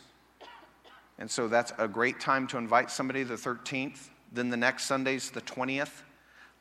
And 1.19 1.31
so 1.31 1.49
that's 1.49 1.73
a 1.79 1.89
great 1.89 2.21
time 2.21 2.47
to 2.49 2.59
invite 2.59 2.91
somebody 2.91 3.23
the 3.23 3.35
13th. 3.35 4.09
Then 4.33 4.51
the 4.51 4.57
next 4.57 4.85
Sunday's 4.85 5.31
the 5.31 5.41
20th. 5.43 6.03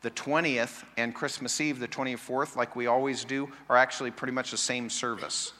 The 0.02 0.10
20th 0.10 0.84
and 0.96 1.14
Christmas 1.14 1.60
Eve, 1.60 1.78
the 1.78 1.88
24th, 1.88 2.56
like 2.56 2.74
we 2.74 2.86
always 2.86 3.24
do, 3.24 3.50
are 3.68 3.76
actually 3.76 4.10
pretty 4.10 4.32
much 4.32 4.50
the 4.50 4.56
same 4.56 4.88
service. 4.88 5.52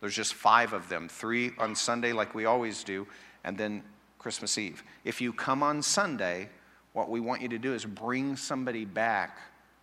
There's 0.00 0.14
just 0.14 0.34
five 0.34 0.74
of 0.74 0.88
them 0.90 1.08
three 1.08 1.52
on 1.58 1.74
Sunday, 1.74 2.12
like 2.12 2.34
we 2.34 2.44
always 2.44 2.84
do, 2.84 3.06
and 3.44 3.56
then 3.56 3.82
Christmas 4.18 4.58
Eve. 4.58 4.84
If 5.04 5.22
you 5.22 5.32
come 5.32 5.62
on 5.62 5.82
Sunday, 5.82 6.50
what 6.92 7.08
we 7.08 7.20
want 7.20 7.40
you 7.40 7.48
to 7.48 7.58
do 7.58 7.72
is 7.72 7.86
bring 7.86 8.36
somebody 8.36 8.84
back 8.84 9.38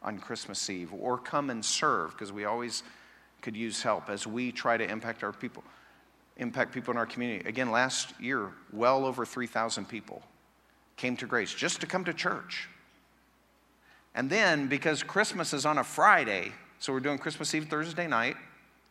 on 0.06 0.20
Christmas 0.20 0.70
Eve 0.70 0.94
or 0.94 1.18
come 1.18 1.50
and 1.50 1.66
serve 1.66 2.12
because 2.12 2.32
we 2.32 2.46
always 2.46 2.84
could 3.42 3.58
use 3.58 3.82
help 3.82 4.10
as 4.10 4.26
we 4.26 4.52
try 4.52 4.78
to 4.78 4.90
impact 4.90 5.24
our 5.24 5.34
people, 5.34 5.64
impact 6.38 6.74
people 6.74 6.92
in 6.92 6.98
our 6.98 7.06
community. 7.06 7.48
Again, 7.50 7.72
last 7.72 8.14
year, 8.22 8.52
well 8.72 9.06
over 9.06 9.26
3,000 9.26 9.86
people 9.90 10.22
came 10.96 11.18
to 11.18 11.26
grace 11.26 11.54
just 11.54 11.82
to 11.82 11.88
come 11.88 12.06
to 12.06 12.14
church. 12.14 12.70
And 14.14 14.30
then, 14.30 14.68
because 14.68 15.04
Christmas 15.04 15.54
is 15.54 15.66
on 15.66 15.78
a 15.80 15.84
Friday, 15.84 16.54
so 16.80 16.94
we're 16.94 17.02
doing 17.02 17.18
Christmas 17.18 17.54
Eve 17.54 17.68
Thursday 17.70 18.08
night, 18.08 18.38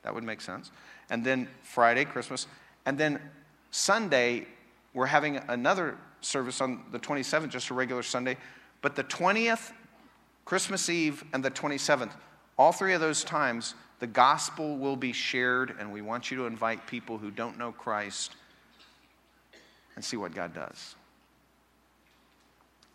that 0.03 0.15
would 0.15 0.25
make 0.25 0.43
sense. 0.43 0.71
And 1.09 1.25
then 1.25 1.49
Friday, 1.63 2.05
Christmas. 2.05 2.47
And 2.85 2.99
then 2.99 3.21
Sunday, 3.71 4.47
we're 4.93 5.07
having 5.07 5.39
another 5.49 5.97
service 6.21 6.61
on 6.61 6.83
the 6.93 6.99
27th, 6.99 7.49
just 7.49 7.71
a 7.71 7.75
regular 7.75 8.03
Sunday. 8.03 8.37
But 8.83 8.97
the 8.97 9.05
20th, 9.05 9.73
Christmas 10.45 10.91
Eve, 10.91 11.25
and 11.33 11.45
the 11.45 11.51
27th, 11.51 12.13
all 12.59 12.73
three 12.73 12.93
of 12.93 13.01
those 13.01 13.25
times, 13.25 13.75
the 13.99 14.07
gospel 14.07 14.77
will 14.77 14.97
be 14.97 15.13
shared, 15.13 15.75
and 15.79 15.93
we 15.93 16.03
want 16.03 16.31
you 16.31 16.37
to 16.39 16.47
invite 16.47 16.87
people 16.87 17.17
who 17.19 17.31
don't 17.31 17.59
know 17.59 17.73
Christ 17.73 18.37
and 19.97 20.05
see 20.05 20.17
what 20.17 20.35
God 20.35 20.55
does. 20.55 20.95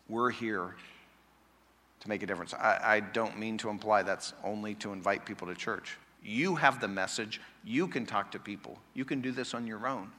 We're 0.07 0.29
here 0.29 0.75
to 2.01 2.09
make 2.09 2.23
a 2.23 2.25
difference. 2.25 2.53
I, 2.53 2.79
I, 2.81 2.99
don't 2.99 3.37
mean 3.37 3.57
to 3.59 3.69
imply 3.69 4.03
that's 4.03 4.33
only 4.43 4.75
to 4.75 4.93
invite 4.93 5.25
people 5.25 5.47
to 5.47 5.55
church. 5.55 5.97
You 6.23 6.55
have 6.55 6.79
the 6.79 6.87
message, 6.87 7.41
you 7.63 7.87
can 7.87 8.05
talk 8.05 8.31
to 8.31 8.39
people, 8.39 8.77
you 8.93 9.05
can 9.05 9.21
do 9.21 9.31
this 9.31 9.53
on 9.53 9.67
your 9.67 9.87
own. 9.87 10.11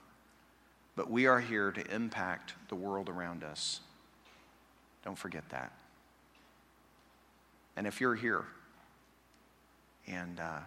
But 0.97 1.11
we 1.11 1.27
are 1.27 1.41
here 1.41 1.71
to 1.73 1.95
impact 1.95 2.55
the 2.69 2.75
world 2.75 3.09
around 3.09 3.45
us. 3.45 3.81
Don't 5.05 5.17
forget 5.17 5.49
that. 5.51 5.73
And 7.77 7.87
if 7.87 8.01
you're 8.01 8.15
here 8.15 8.45
and, 10.07 10.39
uh, 10.41 10.59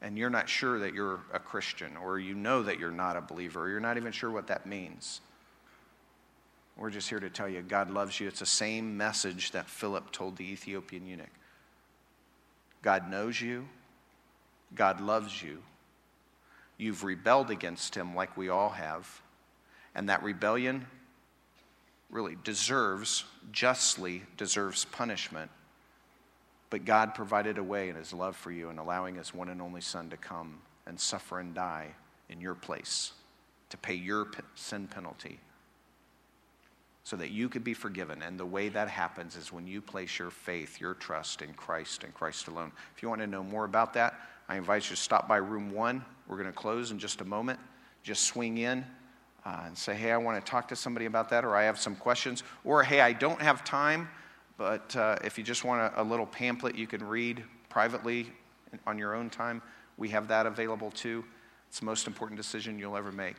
and 0.00 0.16
you're 0.16 0.30
not 0.30 0.48
sure 0.48 0.78
that 0.78 0.94
you're 0.94 1.20
a 1.32 1.38
Christian, 1.38 1.96
or 1.96 2.18
you 2.18 2.34
know 2.34 2.62
that 2.62 2.78
you're 2.78 2.90
not 2.90 3.16
a 3.16 3.20
believer, 3.20 3.64
or 3.64 3.68
you're 3.68 3.80
not 3.80 3.96
even 3.96 4.12
sure 4.12 4.30
what 4.30 4.46
that 4.46 4.66
means, 4.66 5.20
we're 6.76 6.90
just 6.90 7.10
here 7.10 7.20
to 7.20 7.28
tell 7.28 7.48
you 7.48 7.60
God 7.60 7.90
loves 7.90 8.18
you. 8.18 8.26
It's 8.26 8.40
the 8.40 8.46
same 8.46 8.96
message 8.96 9.50
that 9.50 9.68
Philip 9.68 10.10
told 10.12 10.36
the 10.36 10.50
Ethiopian 10.50 11.06
eunuch. 11.06 11.28
God 12.82 13.10
knows 13.10 13.40
you, 13.40 13.68
God 14.74 15.00
loves 15.00 15.42
you. 15.42 15.62
You've 16.78 17.04
rebelled 17.04 17.50
against 17.50 17.94
him 17.94 18.14
like 18.14 18.36
we 18.36 18.48
all 18.48 18.70
have. 18.70 19.20
And 19.94 20.08
that 20.08 20.22
rebellion 20.22 20.86
really 22.08 22.36
deserves, 22.42 23.24
justly 23.52 24.22
deserves 24.38 24.86
punishment. 24.86 25.50
But 26.70 26.84
God 26.84 27.14
provided 27.14 27.58
a 27.58 27.62
way 27.64 27.88
in 27.88 27.96
his 27.96 28.12
love 28.12 28.36
for 28.36 28.52
you 28.52 28.70
and 28.70 28.78
allowing 28.78 29.16
his 29.16 29.34
one 29.34 29.48
and 29.48 29.60
only 29.60 29.80
Son 29.80 30.08
to 30.10 30.16
come 30.16 30.60
and 30.86 30.98
suffer 30.98 31.40
and 31.40 31.54
die 31.54 31.88
in 32.28 32.40
your 32.40 32.54
place 32.54 33.12
to 33.70 33.76
pay 33.76 33.94
your 33.94 34.28
sin 34.54 34.86
penalty 34.86 35.38
so 37.04 37.16
that 37.16 37.30
you 37.30 37.48
could 37.48 37.64
be 37.64 37.74
forgiven. 37.74 38.22
And 38.22 38.38
the 38.38 38.46
way 38.46 38.68
that 38.68 38.88
happens 38.88 39.36
is 39.36 39.52
when 39.52 39.66
you 39.66 39.80
place 39.80 40.18
your 40.18 40.30
faith, 40.30 40.80
your 40.80 40.94
trust 40.94 41.42
in 41.42 41.52
Christ 41.54 42.04
and 42.04 42.14
Christ 42.14 42.46
alone. 42.48 42.72
If 42.94 43.02
you 43.02 43.08
want 43.08 43.20
to 43.20 43.26
know 43.26 43.42
more 43.42 43.64
about 43.64 43.94
that, 43.94 44.20
I 44.48 44.56
invite 44.56 44.84
you 44.84 44.96
to 44.96 45.02
stop 45.02 45.26
by 45.26 45.38
room 45.38 45.72
one. 45.72 46.04
We're 46.28 46.36
going 46.36 46.48
to 46.48 46.52
close 46.52 46.90
in 46.90 46.98
just 46.98 47.20
a 47.20 47.24
moment. 47.24 47.58
Just 48.02 48.24
swing 48.24 48.58
in 48.58 48.84
uh, 49.44 49.62
and 49.66 49.76
say, 49.76 49.94
hey, 49.94 50.12
I 50.12 50.16
want 50.18 50.44
to 50.44 50.50
talk 50.50 50.68
to 50.68 50.76
somebody 50.76 51.06
about 51.06 51.30
that, 51.30 51.44
or 51.44 51.56
I 51.56 51.64
have 51.64 51.78
some 51.78 51.96
questions, 51.96 52.42
or 52.64 52.82
hey, 52.82 53.00
I 53.00 53.12
don't 53.12 53.40
have 53.40 53.64
time, 53.64 54.08
but 54.60 54.94
uh, 54.94 55.16
if 55.24 55.38
you 55.38 55.42
just 55.42 55.64
want 55.64 55.80
a, 55.80 56.02
a 56.02 56.04
little 56.04 56.26
pamphlet 56.26 56.76
you 56.76 56.86
can 56.86 57.02
read 57.02 57.42
privately 57.70 58.26
on 58.86 58.98
your 58.98 59.14
own 59.14 59.30
time, 59.30 59.62
we 59.96 60.10
have 60.10 60.28
that 60.28 60.44
available 60.44 60.90
too. 60.90 61.24
It's 61.70 61.80
the 61.80 61.86
most 61.86 62.06
important 62.06 62.36
decision 62.36 62.78
you'll 62.78 62.98
ever 62.98 63.10
make. 63.10 63.38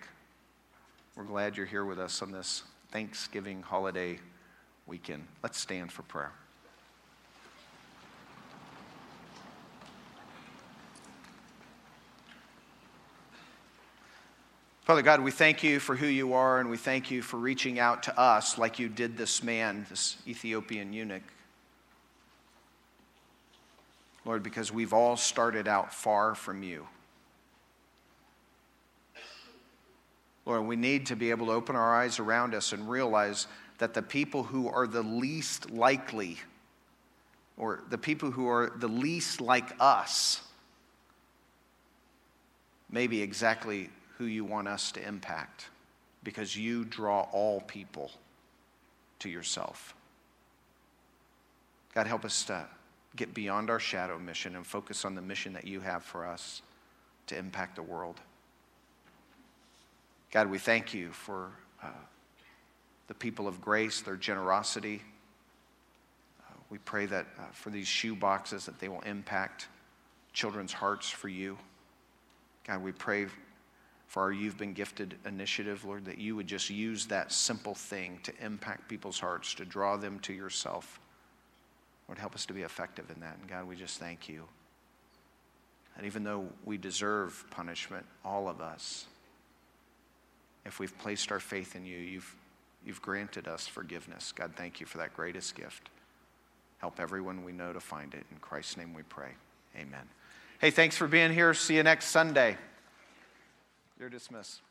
We're 1.16 1.26
glad 1.26 1.56
you're 1.56 1.68
here 1.68 1.86
with 1.86 2.00
us 2.00 2.24
on 2.24 2.32
this 2.32 2.64
Thanksgiving 2.92 3.62
holiday 3.62 4.18
weekend. 4.88 5.28
Let's 5.44 5.60
stand 5.60 5.92
for 5.92 6.02
prayer. 6.02 6.32
Father 14.82 15.04
God, 15.04 15.22
we 15.22 15.30
thank 15.30 15.62
you 15.62 15.80
for 15.80 15.96
who 15.96 16.08
you 16.08 16.34
are, 16.34 16.60
and 16.60 16.68
we 16.68 16.76
thank 16.76 17.12
you 17.12 17.22
for 17.22 17.38
reaching 17.38 17.78
out 17.78 18.02
to 18.04 18.20
us 18.20 18.58
like 18.58 18.80
you 18.80 18.90
did 18.90 19.16
this 19.16 19.44
man, 19.44 19.86
this 19.90 20.18
Ethiopian 20.28 20.92
eunuch. 20.92 21.22
Lord, 24.26 24.42
because 24.42 24.72
we've 24.72 24.92
all 24.92 25.18
started 25.18 25.68
out 25.68 25.94
far 25.94 26.34
from 26.34 26.64
you. 26.64 26.88
Lord, 30.48 30.66
we 30.66 30.76
need 30.76 31.06
to 31.08 31.16
be 31.16 31.30
able 31.30 31.46
to 31.46 31.52
open 31.52 31.76
our 31.76 31.96
eyes 31.96 32.18
around 32.18 32.56
us 32.56 32.74
and 32.74 32.90
realize 32.90 33.46
that 33.78 33.94
the 33.94 34.02
people 34.02 34.42
who 34.42 34.68
are 34.68 34.88
the 34.88 35.04
least 35.04 35.70
likely, 35.70 36.40
or 37.56 37.84
the 37.92 38.00
people 38.00 38.32
who 38.32 38.48
are 38.48 38.72
the 38.78 38.88
least 38.88 39.42
like 39.42 39.74
us, 39.80 40.42
may 42.90 43.06
be 43.06 43.22
exactly 43.22 43.92
who 44.22 44.28
you 44.28 44.46
want 44.46 44.68
us 44.68 44.92
to 44.92 45.04
impact 45.04 45.66
because 46.22 46.56
you 46.56 46.86
draw 46.86 47.22
all 47.32 47.60
people 47.62 48.12
to 49.18 49.28
yourself. 49.28 49.96
God, 51.96 52.06
help 52.06 52.24
us 52.24 52.44
to 52.44 52.68
get 53.16 53.34
beyond 53.34 53.72
our 53.72 53.80
shadow 53.80 54.20
mission 54.20 54.56
and 54.56 54.64
focus 54.64 55.06
on 55.06 55.16
the 55.16 55.24
mission 55.24 55.54
that 55.54 55.66
you 55.66 55.80
have 55.80 56.04
for 56.04 56.24
us 56.24 56.62
to 57.26 57.36
impact 57.36 57.78
the 57.78 57.82
world. 57.82 58.22
God, 60.30 60.52
we 60.52 60.60
thank 60.60 60.94
you 60.94 61.10
for 61.10 61.50
uh, 61.82 61.88
the 63.08 63.16
people 63.16 63.48
of 63.48 63.60
grace, 63.60 64.02
their 64.02 64.18
generosity. 64.18 65.02
Uh, 66.42 66.54
we 66.70 66.78
pray 66.78 67.08
that 67.08 67.26
uh, 67.40 67.46
for 67.54 67.72
these 67.72 67.88
shoe 67.88 68.16
boxes 68.16 68.68
that 68.68 68.78
they 68.78 68.88
will 68.88 69.02
impact 69.02 69.68
children's 70.32 70.74
hearts 70.74 71.10
for 71.10 71.28
you. 71.28 71.58
God, 72.68 72.84
we 72.84 72.92
pray 72.92 73.26
for 74.12 74.24
our 74.24 74.32
You've 74.34 74.58
Been 74.58 74.74
Gifted 74.74 75.16
initiative, 75.26 75.86
Lord, 75.86 76.04
that 76.04 76.18
you 76.18 76.36
would 76.36 76.46
just 76.46 76.70
use 76.70 77.06
that 77.06 77.32
simple 77.32 77.74
thing 77.74 78.20
to 78.24 78.34
impact 78.44 78.90
people's 78.90 79.18
hearts, 79.18 79.54
to 79.54 79.64
draw 79.64 79.96
them 79.96 80.20
to 80.20 80.34
yourself. 80.34 81.00
Lord, 82.10 82.20
help 82.20 82.36
us 82.36 82.46
to 82.48 82.54
be 82.54 82.64
effective 82.64 83.10
in 83.10 83.22
that. 83.22 83.38
And 83.40 83.50
God, 83.50 83.70
we 83.70 83.78
just 83.78 84.00
thank 84.00 84.28
you. 84.28 84.44
And 85.96 86.06
even 86.06 86.26
though 86.26 86.46
we 86.66 86.78
deserve 86.78 87.46
punishment, 87.52 88.06
all 88.26 88.50
of 88.50 88.60
us, 88.60 89.06
if 90.66 90.78
we've 90.78 90.98
placed 90.98 91.32
our 91.32 91.40
faith 91.40 91.78
in 91.78 91.86
you, 91.86 91.98
you've, 91.98 92.36
you've 92.86 93.02
granted 93.02 93.48
us 93.48 93.66
forgiveness. 93.66 94.34
God, 94.34 94.52
thank 94.58 94.82
you 94.82 94.86
for 94.86 94.98
that 94.98 95.16
greatest 95.16 95.56
gift. 95.56 95.90
Help 96.80 97.00
everyone 97.00 97.46
we 97.46 97.54
know 97.54 97.72
to 97.72 97.80
find 97.80 98.14
it. 98.14 98.26
In 98.30 98.40
Christ's 98.40 98.76
name 98.76 98.94
we 98.94 99.04
pray. 99.04 99.32
Amen. 99.78 100.04
Hey, 100.60 100.70
thanks 100.70 100.98
for 100.98 101.08
being 101.08 101.32
here. 101.32 101.54
See 101.54 101.78
you 101.78 101.84
next 101.84 102.08
Sunday. 102.08 102.58
You're 104.02 104.10
dismissed. 104.10 104.71